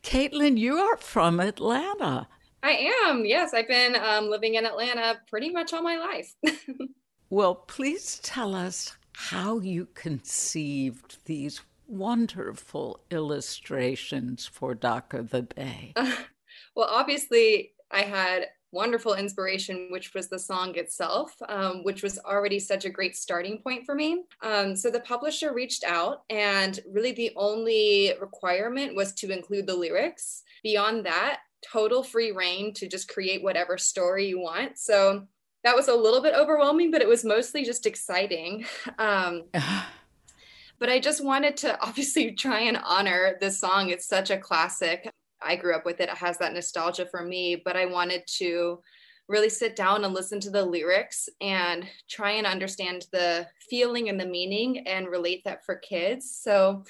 [0.03, 2.27] Caitlin, you are from Atlanta.
[2.63, 3.25] I am.
[3.25, 6.35] Yes, I've been um, living in Atlanta pretty much all my life.
[7.31, 15.93] well, please tell us how you conceived these wonderful illustrations for Dock of the Bay.
[15.97, 16.15] Uh,
[16.77, 22.59] well, obviously, I had wonderful inspiration, which was the song itself, um, which was already
[22.59, 24.25] such a great starting point for me.
[24.43, 29.77] Um, so the publisher reached out, and really the only requirement was to include the
[29.77, 30.43] lyrics.
[30.63, 34.77] Beyond that, total free reign to just create whatever story you want.
[34.77, 35.27] So
[35.65, 38.65] that was a little bit overwhelming, but it was mostly just exciting.
[38.99, 39.45] Um,
[40.79, 43.91] but I just wanted to obviously try and honor this song.
[43.91, 45.11] It's such a classic.
[45.43, 46.09] I grew up with it.
[46.09, 48.81] It has that nostalgia for me, but I wanted to
[49.27, 54.21] really sit down and listen to the lyrics and try and understand the feeling and
[54.21, 56.31] the meaning and relate that for kids.
[56.31, 56.85] So,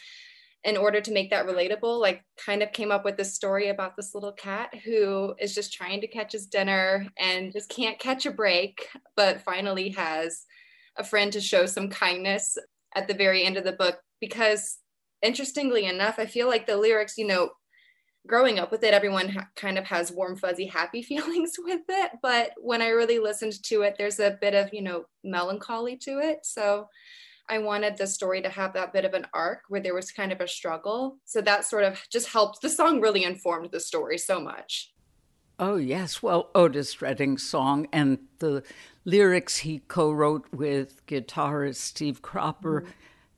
[0.64, 3.96] in order to make that relatable, like kind of came up with this story about
[3.96, 8.25] this little cat who is just trying to catch his dinner and just can't catch
[8.25, 10.46] a break, but finally has
[10.96, 12.56] a friend to show some kindness
[12.94, 13.98] at the very end of the book.
[14.21, 14.79] Because
[15.21, 17.50] interestingly enough, I feel like the lyrics, you know,
[18.27, 22.12] growing up with it, everyone ha- kind of has warm, fuzzy, happy feelings with it.
[22.23, 26.21] But when I really listened to it, there's a bit of, you know, melancholy to
[26.21, 26.38] it.
[26.44, 26.88] So
[27.48, 30.32] I wanted the story to have that bit of an arc where there was kind
[30.32, 31.18] of a struggle.
[31.24, 32.62] So that sort of just helped.
[32.62, 34.92] The song really informed the story so much.
[35.58, 36.22] Oh, yes.
[36.22, 38.62] Well, Otis Redding's song and the
[39.04, 42.90] lyrics he co wrote with guitarist Steve Cropper mm-hmm.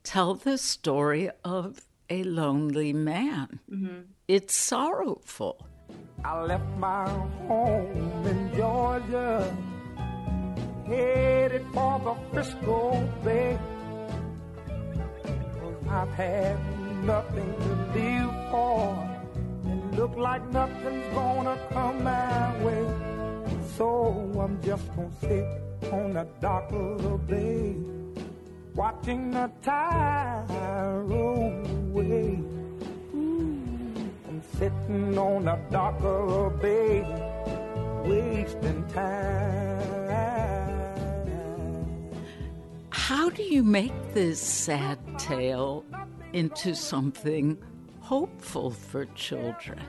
[0.02, 3.61] tell the story of a lonely man.
[3.70, 4.00] Mm-hmm.
[4.28, 5.66] It's sorrowful.
[6.24, 7.09] I left my
[7.46, 9.57] home in Georgia,
[10.86, 13.59] headed for the Frisco Bay.
[15.89, 16.59] I've had
[17.05, 19.09] nothing to live for
[19.64, 22.87] And Look like nothing's gonna come my way.
[23.76, 23.89] So
[24.39, 27.76] I'm just gonna sit on the dock of the bay,
[28.74, 30.45] watching the tide
[31.05, 32.39] roll away.
[34.28, 37.03] I'm sitting on the dock of the bay,
[38.05, 39.66] wasting time.
[42.91, 45.85] How do you make this sad tale
[46.33, 47.59] into something
[48.01, 49.81] hopeful for children.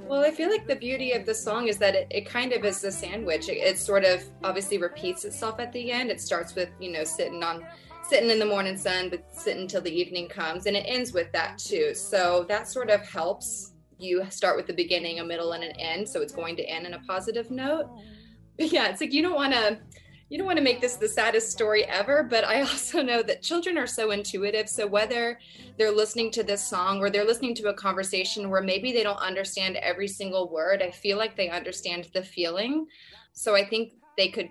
[0.00, 2.64] Well, I feel like the beauty of the song is that it, it kind of
[2.64, 3.48] is a sandwich.
[3.48, 6.10] It, it, sort of obviously repeats itself at the end.
[6.10, 7.66] It starts with, you know, sitting on
[8.08, 11.32] sitting in the morning sun, but sitting until the evening comes, and it ends with
[11.32, 11.92] that too.
[11.92, 16.08] So that sort of helps you start with the beginning, a middle, and an end.
[16.08, 17.90] So it's going to end in a positive note.
[18.58, 19.78] But yeah, it's like you don't want to
[20.28, 23.42] you don't want to make this the saddest story ever, but I also know that
[23.42, 24.68] children are so intuitive.
[24.68, 25.38] So whether
[25.78, 29.18] they're listening to this song or they're listening to a conversation where maybe they don't
[29.18, 32.86] understand every single word, I feel like they understand the feeling.
[33.32, 34.50] So I think they could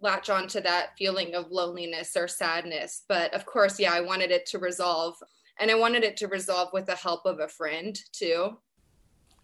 [0.00, 3.02] latch on to that feeling of loneliness or sadness.
[3.08, 5.16] But of course, yeah, I wanted it to resolve.
[5.58, 8.58] And I wanted it to resolve with the help of a friend too.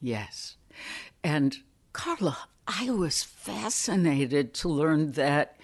[0.01, 0.57] Yes.
[1.23, 1.57] And
[1.93, 2.37] Carla,
[2.79, 5.57] I was fascinated to learn that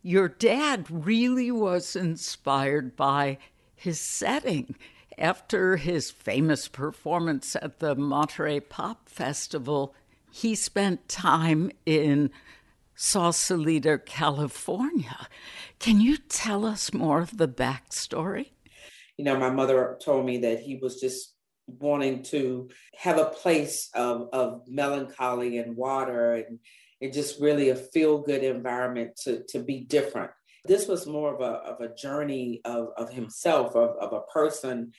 [0.00, 3.38] your dad really was inspired by
[3.74, 4.76] his setting.
[5.18, 9.92] After his famous performance at the Monterey Pop Festival,
[10.30, 12.30] he spent time in
[12.94, 15.26] Sausalito, California.
[15.80, 18.50] Can you tell us more of the backstory?
[19.16, 21.34] You know, my mother told me that he was just
[21.66, 26.58] wanting to have a place of, of melancholy and water and,
[27.00, 30.30] and just really a feel good environment to, to be different.
[30.64, 34.92] This was more of a, of a journey of, of himself, of, of a person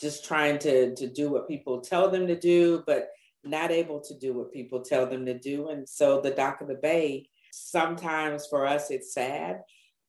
[0.00, 3.08] just trying to, to do what people tell them to do, but
[3.44, 5.68] not able to do what people tell them to do.
[5.68, 9.60] And so the Dock of the Bay, sometimes for us, it's sad,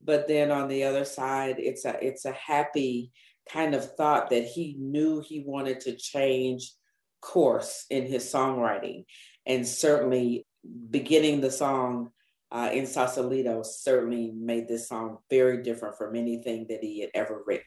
[0.02, 3.12] but then on the other side, it's a, it's a happy
[3.50, 6.72] kind of thought that he knew he wanted to change
[7.20, 9.04] course in his songwriting.
[9.46, 10.46] And certainly
[10.90, 12.10] beginning the song
[12.52, 17.42] uh, in Sausalito certainly made this song very different from anything that he had ever
[17.46, 17.66] written.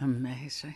[0.00, 0.74] Amazing.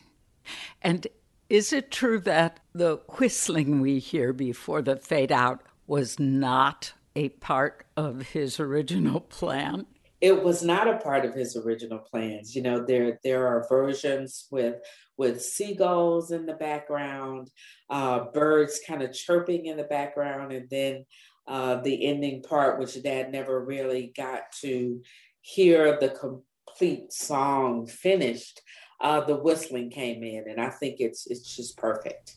[0.83, 1.07] And
[1.49, 7.29] is it true that the whistling we hear before the fade out was not a
[7.31, 9.87] part of his original plan?
[10.27, 12.57] It was not a part of his original plans.
[12.57, 14.75] You know, there there are versions with
[15.17, 17.49] with seagulls in the background,
[17.91, 21.07] uh, birds kind of chirping in the background, and then
[21.47, 25.01] uh, the ending part, which Dad never really got to
[25.43, 28.61] hear the complete song finished.
[29.01, 32.35] Uh, the whistling came in, and I think it's it's just perfect.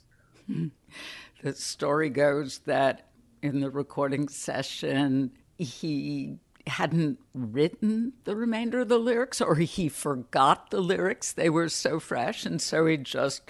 [1.42, 3.10] The story goes that
[3.42, 6.38] in the recording session, he
[6.70, 11.34] hadn't written the remainder of the lyrics or he forgot the lyrics.
[11.34, 12.46] They were so fresh.
[12.46, 13.42] And so he just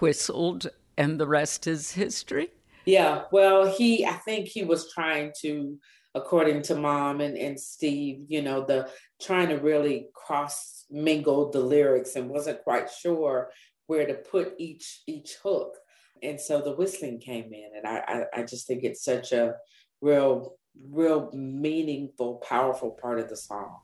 [0.00, 2.50] whistled, and the rest is history.
[2.86, 3.24] Yeah.
[3.32, 5.78] Well, he, I think he was trying to,
[6.14, 8.88] according to mom and, and Steve, you know, the
[9.20, 13.50] trying to really cross mingle the lyrics and wasn't quite sure
[13.88, 15.74] where to put each each hook.
[16.22, 19.54] And so the whistling came in, and I, I, I just think it's such a
[20.00, 20.56] real
[20.90, 23.78] real meaningful, powerful part of the song.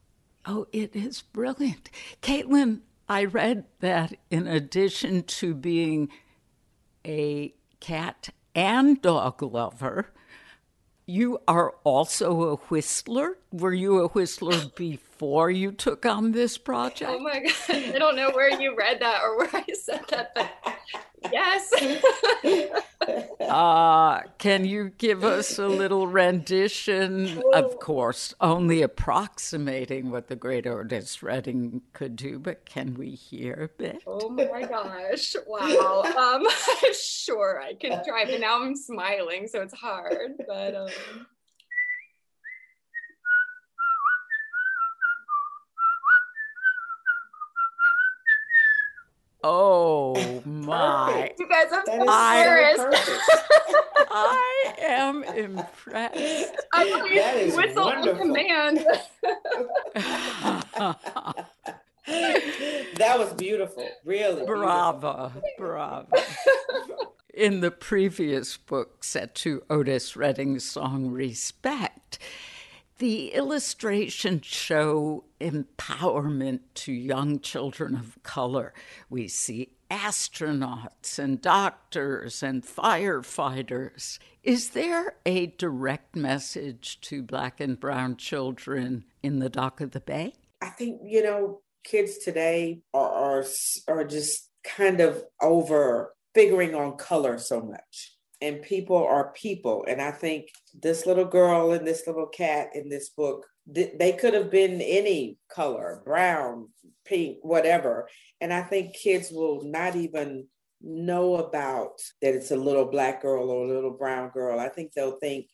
[0.46, 1.90] Oh, it is brilliant.
[2.22, 6.10] Caitlin, I read that in addition to being
[7.06, 10.12] a cat and dog lover,
[11.06, 13.38] you are also a whistler.
[13.52, 17.10] Were you a whistler before you took on this oh project?
[17.10, 17.54] Oh my God.
[17.68, 20.50] I don't know where you read that or where I said that, but
[21.32, 21.72] yes.
[23.40, 27.42] uh, can you give us a little rendition?
[27.52, 33.54] Of course, only approximating what the great artist Redding could do, but can we hear
[33.54, 34.02] a bit?
[34.06, 35.36] Oh my gosh.
[35.46, 36.02] Wow.
[36.16, 36.46] Um,
[36.92, 40.32] sure, I can try, but now I'm smiling, so it's hard.
[40.46, 40.88] But um...
[49.46, 51.30] Oh my!
[51.38, 52.74] you guys, I'm I,
[54.10, 56.56] I am impressed.
[56.72, 58.24] I believe That is whistle on wonderful.
[58.24, 58.78] command.
[62.96, 63.86] that was beautiful.
[64.06, 64.46] Really.
[64.46, 66.08] Bravo, bravo.
[67.34, 72.18] In the previous book, set to Otis Redding's song Respect,
[73.04, 78.72] the illustrations show empowerment to young children of color.
[79.10, 84.18] We see astronauts and doctors and firefighters.
[84.42, 90.00] Is there a direct message to black and brown children in the Dock of the
[90.00, 90.32] Bay?
[90.62, 93.44] I think you know kids today are are,
[93.86, 98.13] are just kind of over figuring on color so much
[98.44, 99.84] and people are people.
[99.88, 100.48] And i think
[100.86, 105.38] this little girl and this little cat in this book, they could have been any
[105.48, 106.68] color brown
[107.04, 108.08] pink whatever.
[108.40, 110.46] And i think kids will not even
[110.86, 114.60] know about that it's a little black girl or a little brown girl.
[114.60, 115.46] I think they'll think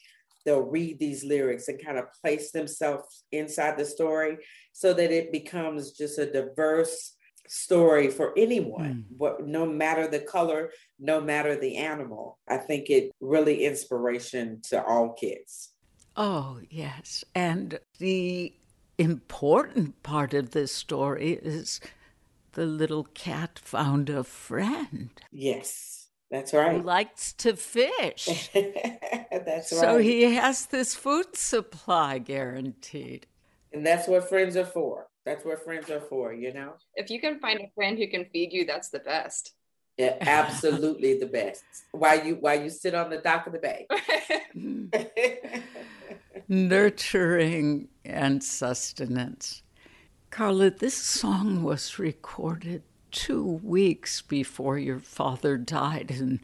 [0.45, 4.39] they'll read these lyrics and kind of place themselves inside the story
[4.73, 7.15] so that it becomes just a diverse
[7.51, 9.17] story for anyone hmm.
[9.17, 10.71] what no matter the color
[11.01, 15.71] no matter the animal i think it really inspiration to all kids
[16.17, 17.25] Oh, yes.
[17.35, 18.53] And the
[18.99, 21.81] important part of this story is
[22.53, 25.11] the little cat found a friend.
[25.33, 25.97] yes
[26.31, 28.51] that's Who right likes to fish.
[28.55, 29.81] that's right.
[29.81, 33.27] So he has this food supply guaranteed.
[33.73, 37.21] and that's what friends are for that's what friends are for you know if you
[37.21, 39.55] can find a friend who can feed you, that's the best.
[39.99, 41.63] yeah, absolutely the best
[41.93, 43.87] while you while you sit on the dock of the bay
[46.49, 49.63] Nurturing and sustenance.
[50.31, 56.41] Carla, this song was recorded two weeks before your father died in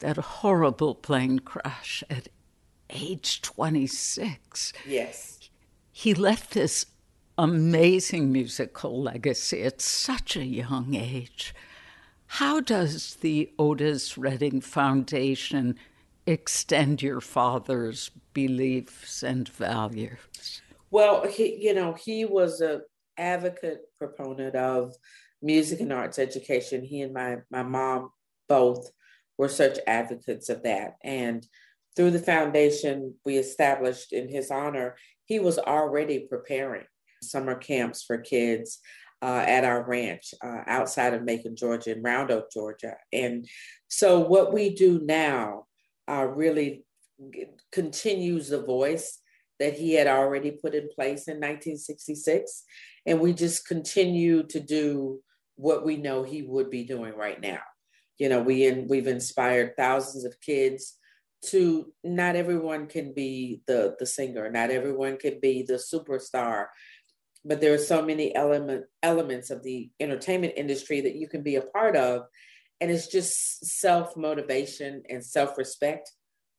[0.00, 2.28] that horrible plane crash at
[2.90, 4.72] age 26.
[4.86, 5.38] yes
[5.92, 6.86] He left this
[7.38, 11.54] amazing musical legacy at such a young age.
[12.26, 15.76] How does the Otis Redding Foundation
[16.26, 20.62] extend your father's beliefs and values?
[20.90, 22.82] Well, he, you know, he was a
[23.18, 24.94] advocate proponent of
[25.42, 26.82] music and arts education.
[26.82, 28.10] He and my my mom
[28.48, 28.90] both
[29.38, 30.96] were such advocates of that.
[31.02, 31.46] And
[31.96, 36.84] through the foundation we established in his honor, he was already preparing
[37.22, 38.78] summer camps for kids
[39.22, 42.96] uh, at our ranch uh, outside of Macon, Georgia, in Round Oak, Georgia.
[43.12, 43.46] And
[43.88, 45.66] so what we do now
[46.10, 46.84] uh, really
[47.32, 49.20] g- continues the voice
[49.60, 52.64] that he had already put in place in 1966.
[53.06, 55.20] And we just continue to do
[55.54, 57.60] what we know he would be doing right now.
[58.18, 60.98] You know, we in, we've inspired thousands of kids
[61.46, 66.66] to not everyone can be the the singer, not everyone can be the superstar,
[67.44, 71.56] but there are so many element elements of the entertainment industry that you can be
[71.56, 72.22] a part of.
[72.80, 76.10] And it's just self motivation and self respect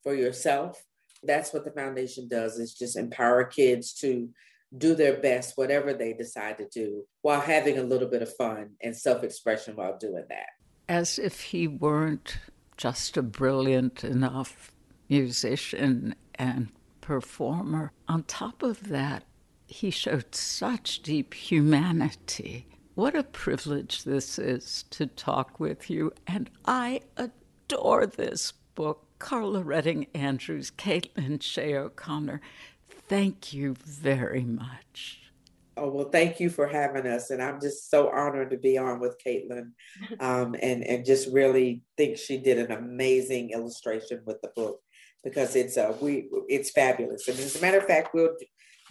[0.03, 0.81] for yourself.
[1.23, 4.29] That's what the foundation does is just empower kids to
[4.77, 8.71] do their best whatever they decide to do while having a little bit of fun
[8.81, 10.47] and self expression while doing that.
[10.89, 12.39] As if he weren't
[12.75, 14.71] just a brilliant enough
[15.09, 16.69] musician and
[17.01, 17.91] performer.
[18.07, 19.23] On top of that,
[19.73, 22.67] he showed such deep humanity.
[22.93, 29.07] What a privilege this is to talk with you, and I adore this book.
[29.17, 32.41] Carla Redding Andrews, Caitlin Shea O'Connor,
[33.07, 35.21] thank you very much.
[35.75, 37.31] Oh, well, thank you for having us.
[37.31, 39.71] And I'm just so honored to be on with Caitlin
[40.19, 44.81] um, and, and just really think she did an amazing illustration with the book
[45.23, 47.27] because it's uh, we it's fabulous.
[47.27, 48.35] And as a matter of fact, we'll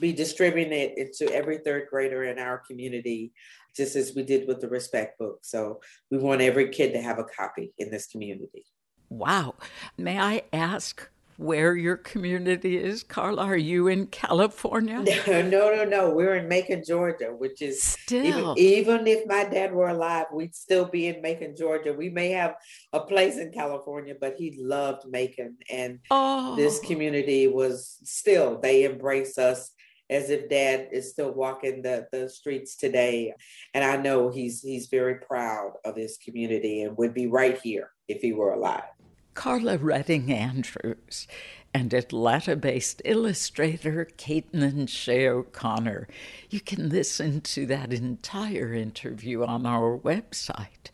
[0.00, 3.32] be distributing it to every third grader in our community,
[3.76, 5.40] just as we did with the Respect book.
[5.42, 5.80] So
[6.10, 8.64] we want every kid to have a copy in this community.
[9.10, 9.54] Wow.
[9.98, 13.42] May I ask where your community is, Carla?
[13.44, 15.04] Are you in California?
[15.26, 15.84] No, no, no.
[15.84, 16.10] no.
[16.14, 18.54] We're in Macon, Georgia, which is Still.
[18.56, 21.92] even, even if my dad were alive, we'd still be in Macon, Georgia.
[21.92, 22.54] We may have
[22.92, 26.54] a place in California, but he loved Macon, and Oh.
[26.56, 29.70] this community was still they embrace us
[30.10, 33.32] as if dad is still walking the, the streets today.
[33.72, 37.90] And I know he's he's very proud of his community and would be right here
[38.08, 38.91] if he were alive.
[39.34, 41.26] Carla Redding Andrews
[41.72, 46.06] and Atlanta based illustrator Caitlin Shea O'Connor.
[46.50, 50.90] You can listen to that entire interview on our website,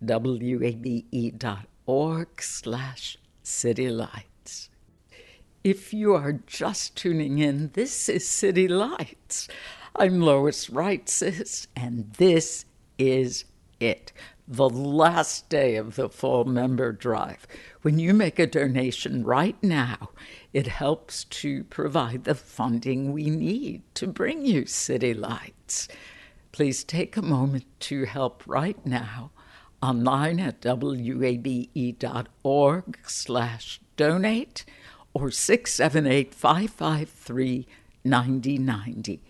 [0.00, 1.08] wabe.org
[2.42, 4.68] slash citylights.
[5.62, 9.48] If you are just tuning in, this is City Lights.
[9.94, 12.64] I'm Lois Reitzes, and this
[12.98, 13.44] is
[13.78, 14.12] it.
[14.52, 17.46] The last day of the fall member drive.
[17.80, 20.10] When you make a donation right now,
[20.52, 25.88] it helps to provide the funding we need to bring you City Lights.
[26.52, 29.30] Please take a moment to help right now
[29.80, 31.78] online at wabe.org
[33.06, 34.66] slash donate
[35.14, 37.66] or 678 553
[38.04, 39.22] 9090.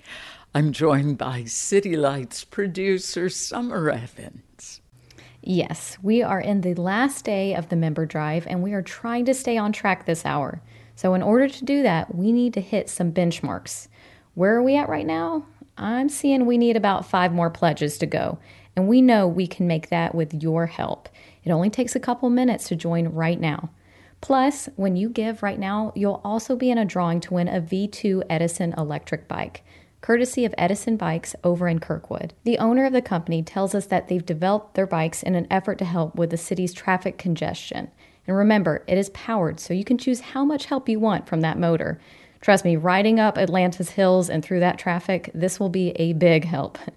[0.52, 4.42] I'm joined by City Lights producer Summer Evans.
[5.44, 9.24] Yes, we are in the last day of the member drive and we are trying
[9.24, 10.62] to stay on track this hour.
[10.94, 13.88] So, in order to do that, we need to hit some benchmarks.
[14.34, 15.44] Where are we at right now?
[15.76, 18.38] I'm seeing we need about five more pledges to go,
[18.76, 21.08] and we know we can make that with your help.
[21.42, 23.70] It only takes a couple minutes to join right now.
[24.20, 27.60] Plus, when you give right now, you'll also be in a drawing to win a
[27.60, 29.64] V2 Edison electric bike,
[30.02, 32.34] courtesy of Edison Bikes over in Kirkwood.
[32.44, 35.78] The owner of the company tells us that they've developed their bikes in an effort
[35.78, 37.90] to help with the city's traffic congestion.
[38.26, 41.40] And remember, it is powered, so you can choose how much help you want from
[41.40, 41.98] that motor.
[42.40, 46.44] Trust me, riding up Atlanta's hills and through that traffic, this will be a big
[46.44, 46.78] help.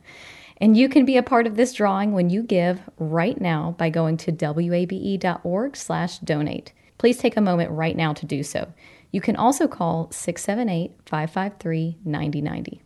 [0.62, 3.90] And you can be a part of this drawing when you give right now by
[3.90, 6.72] going to wabe.org/donate.
[6.98, 8.72] Please take a moment right now to do so.
[9.12, 12.85] You can also call 678-553-9090.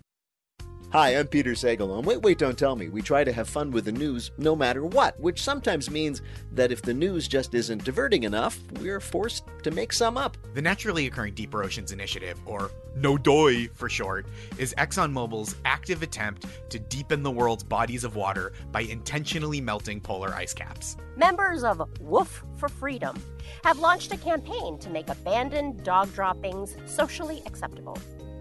[0.91, 1.95] Hi, I'm Peter Sagal.
[1.95, 4.55] On Wait, Wait, Don't Tell Me, we try to have fun with the news no
[4.55, 6.23] matter what, which sometimes means
[6.53, 10.35] that if the news just isn't diverting enough, we're forced to make some up.
[10.55, 14.25] The Naturally Occurring Deeper Oceans Initiative, or NODOI for short,
[14.57, 20.33] is ExxonMobil's active attempt to deepen the world's bodies of water by intentionally melting polar
[20.33, 20.97] ice caps.
[21.15, 23.15] Members of Woof for Freedom
[23.63, 27.95] have launched a campaign to make abandoned dog droppings socially acceptable.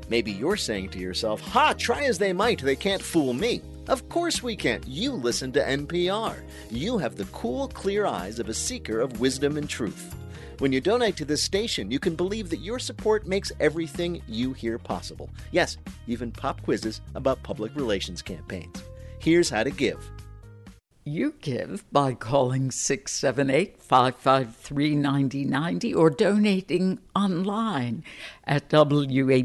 [0.09, 3.62] Maybe you're saying to yourself, Ha, try as they might, they can't fool me.
[3.88, 4.86] Of course we can't.
[4.86, 6.36] You listen to NPR.
[6.70, 10.14] You have the cool, clear eyes of a seeker of wisdom and truth.
[10.59, 14.52] When you donate to this station, you can believe that your support makes everything you
[14.52, 15.30] hear possible.
[15.52, 18.82] Yes, even pop quizzes about public relations campaigns.
[19.20, 20.04] Here's how to give.
[21.09, 28.04] You give by calling 678 553 9090 or donating online
[28.44, 29.42] at wabe.org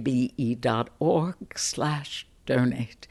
[1.55, 3.07] slash donate.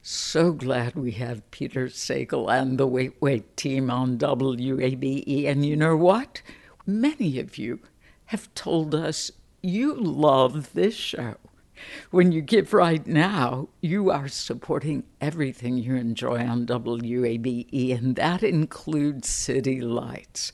[0.00, 5.46] So glad we have Peter Sagal and the Wait Wait team on WABE.
[5.46, 6.40] And you know what?
[6.86, 7.80] Many of you
[8.26, 9.30] have told us
[9.60, 11.36] you love this show.
[12.10, 18.42] When you give right now, you are supporting everything you enjoy on WABE, and that
[18.42, 20.52] includes City Lights,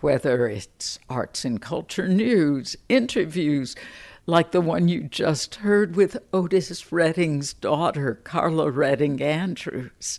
[0.00, 3.76] whether it's arts and culture news, interviews,
[4.26, 10.18] like the one you just heard with Otis Redding's daughter, Carla Redding Andrews,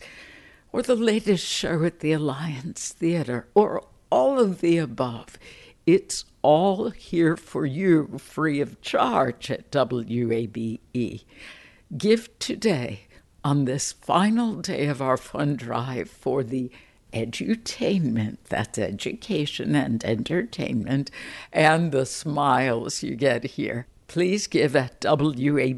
[0.71, 5.39] or the latest show at the Alliance Theater, or all of the above.
[5.85, 11.23] It's all here for you free of charge at WABE.
[11.97, 13.07] Give today
[13.43, 16.71] on this final day of our fund drive for the
[17.13, 21.09] edutainment that's education and entertainment
[21.53, 25.75] and the smiles you get here please give at wabe.org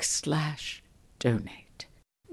[0.00, 0.82] slash
[1.18, 1.65] donate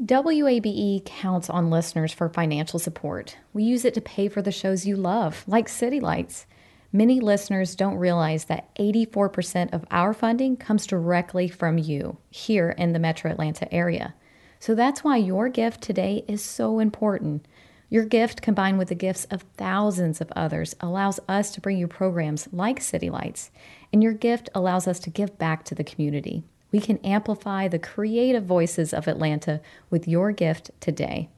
[0.06, 3.38] WABE counts on listeners for financial support.
[3.54, 6.46] We use it to pay for the shows you love, like City Lights.
[6.92, 12.92] Many listeners don't realize that 84% of our funding comes directly from you here in
[12.92, 14.14] the metro Atlanta area.
[14.60, 17.48] So that's why your gift today is so important.
[17.90, 21.88] Your gift, combined with the gifts of thousands of others, allows us to bring you
[21.88, 23.52] programs like City Lights,
[23.94, 26.44] and your gift allows us to give back to the community.
[26.74, 29.62] We can amplify the creative voices of Atlanta
[29.92, 31.30] with your gift today.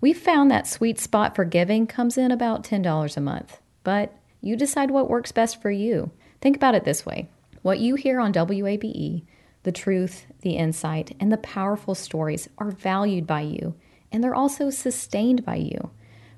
[0.00, 4.56] We've found that sweet spot for giving comes in about $10 a month, but you
[4.56, 6.10] decide what works best for you.
[6.42, 7.30] Think about it this way
[7.62, 9.24] what you hear on WABE,
[9.62, 13.74] the truth, the insight, and the powerful stories are valued by you,
[14.12, 15.92] and they're also sustained by you.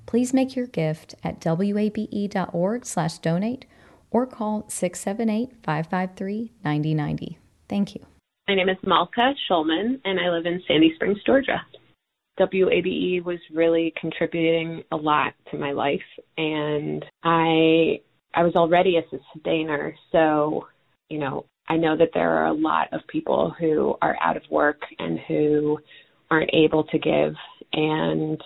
[0.05, 3.65] Please make your gift at wabe.org/donate
[4.09, 7.37] or call 678-553-9090.
[7.67, 8.05] Thank you.
[8.47, 11.61] My name is Malka Schulman, and I live in Sandy Springs, Georgia.
[12.39, 15.99] WABE was really contributing a lot to my life,
[16.37, 17.99] and I
[18.33, 20.65] I was already a sustainer, so
[21.09, 24.43] you know I know that there are a lot of people who are out of
[24.49, 25.77] work and who
[26.31, 27.33] aren't able to give,
[27.73, 28.41] and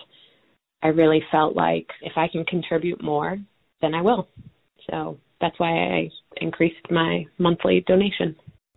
[0.82, 3.38] I really felt like if I can contribute more,
[3.80, 4.26] then I will.
[4.90, 8.34] So that's why I increased my monthly donation.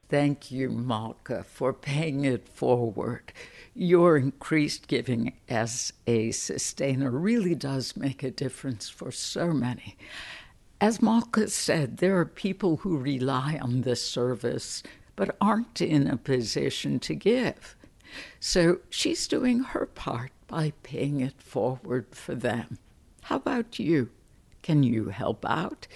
[0.08, 3.34] Thank you, Malka, for paying it forward.
[3.74, 9.97] Your increased giving as a sustainer really does make a difference for so many.
[10.80, 14.84] As Malka said, there are people who rely on this service
[15.16, 17.76] but aren't in a position to give.
[18.39, 22.78] So she's doing her part by paying it forward for them.
[23.24, 24.10] How about you?
[24.62, 25.88] Can you help out?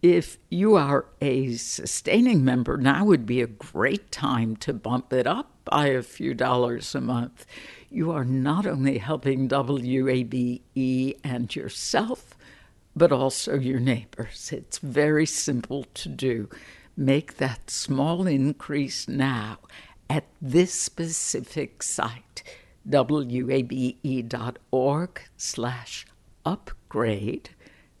[0.00, 5.26] If you are a sustaining member, now would be a great time to bump it
[5.26, 7.44] up by a few dollars a month.
[7.90, 12.36] You are not only helping WABE and yourself,
[12.94, 14.52] but also your neighbors.
[14.52, 16.48] It's very simple to do.
[16.96, 19.58] Make that small increase now
[20.08, 22.44] at this specific site,
[22.86, 23.50] wabe.org
[25.36, 26.06] slash
[26.46, 27.50] upgrade.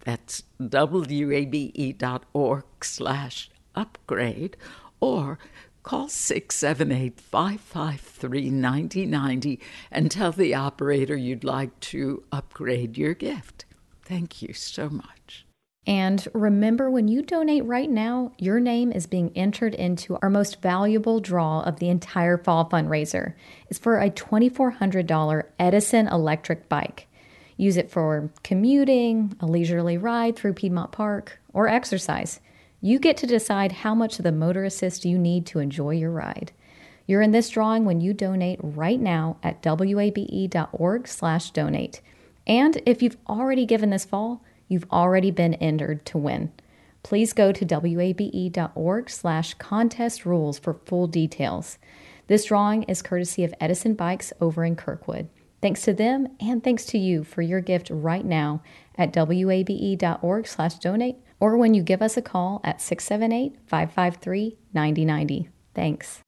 [0.08, 4.56] That's wabe.org slash upgrade,
[5.00, 5.38] or
[5.82, 13.66] call 678 553 9090 and tell the operator you'd like to upgrade your gift.
[14.02, 15.44] Thank you so much.
[15.86, 20.62] And remember, when you donate right now, your name is being entered into our most
[20.62, 23.34] valuable draw of the entire fall fundraiser.
[23.68, 27.08] It's for a $2,400 Edison electric bike.
[27.58, 32.40] Use it for commuting, a leisurely ride through Piedmont Park, or exercise.
[32.80, 36.12] You get to decide how much of the motor assist you need to enjoy your
[36.12, 36.52] ride.
[37.06, 42.00] You're in this drawing when you donate right now at wabe.org/donate.
[42.46, 46.52] And if you've already given this fall, you've already been entered to win.
[47.02, 51.78] Please go to wabe.org slash contest rules for full details.
[52.28, 55.28] This drawing is courtesy of Edison Bikes over in Kirkwood.
[55.60, 58.62] Thanks to them and thanks to you for your gift right now
[58.96, 65.48] at wabe.org slash donate or when you give us a call at 678-553-9090.
[65.74, 66.22] Thanks.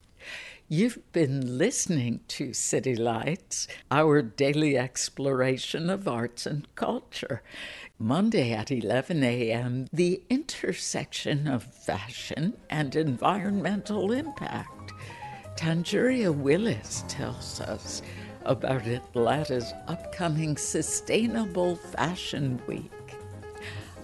[0.67, 7.41] You've been listening to City Lights, our daily exploration of arts and culture.
[7.99, 14.93] Monday at 11 a.m., the intersection of fashion and environmental impact.
[15.57, 18.01] Tangeria Willis tells us
[18.45, 22.91] about Atlanta's upcoming Sustainable Fashion Week.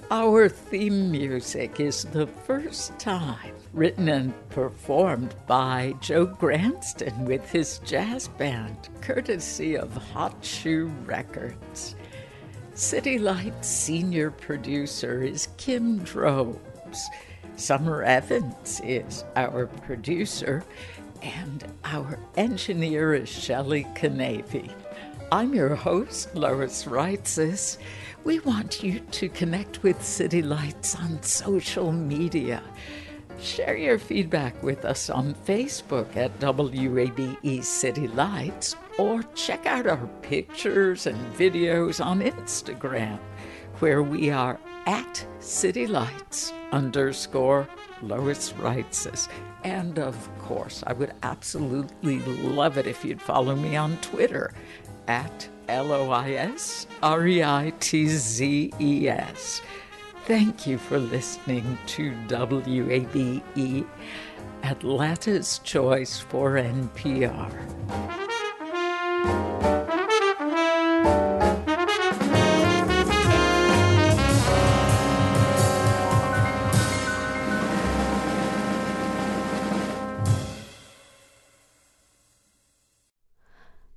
[0.10, 7.80] Our theme music is the first time written and performed by Joe Gransden with his
[7.80, 11.96] jazz band, courtesy of Hot Shoe Records.
[12.74, 17.10] City Lights senior producer is Kim Drobes.
[17.58, 20.64] Summer Evans is our producer,
[21.22, 24.72] and our engineer is Shelley Canavy.
[25.32, 27.78] I'm your host, Lois Reitzes.
[28.24, 32.64] We want you to connect with City Lights on social media.
[33.40, 40.08] Share your feedback with us on Facebook at WABE City Lights or check out our
[40.22, 43.20] pictures and videos on Instagram
[43.80, 47.68] where we are at City Lights underscore
[48.02, 49.28] Lois Reitzes.
[49.68, 54.54] And of course, I would absolutely love it if you'd follow me on Twitter
[55.10, 59.62] at L O I S R E I T Z E S.
[60.24, 63.86] Thank you for listening to WABE,
[64.64, 67.52] Atlanta's Choice for NPR.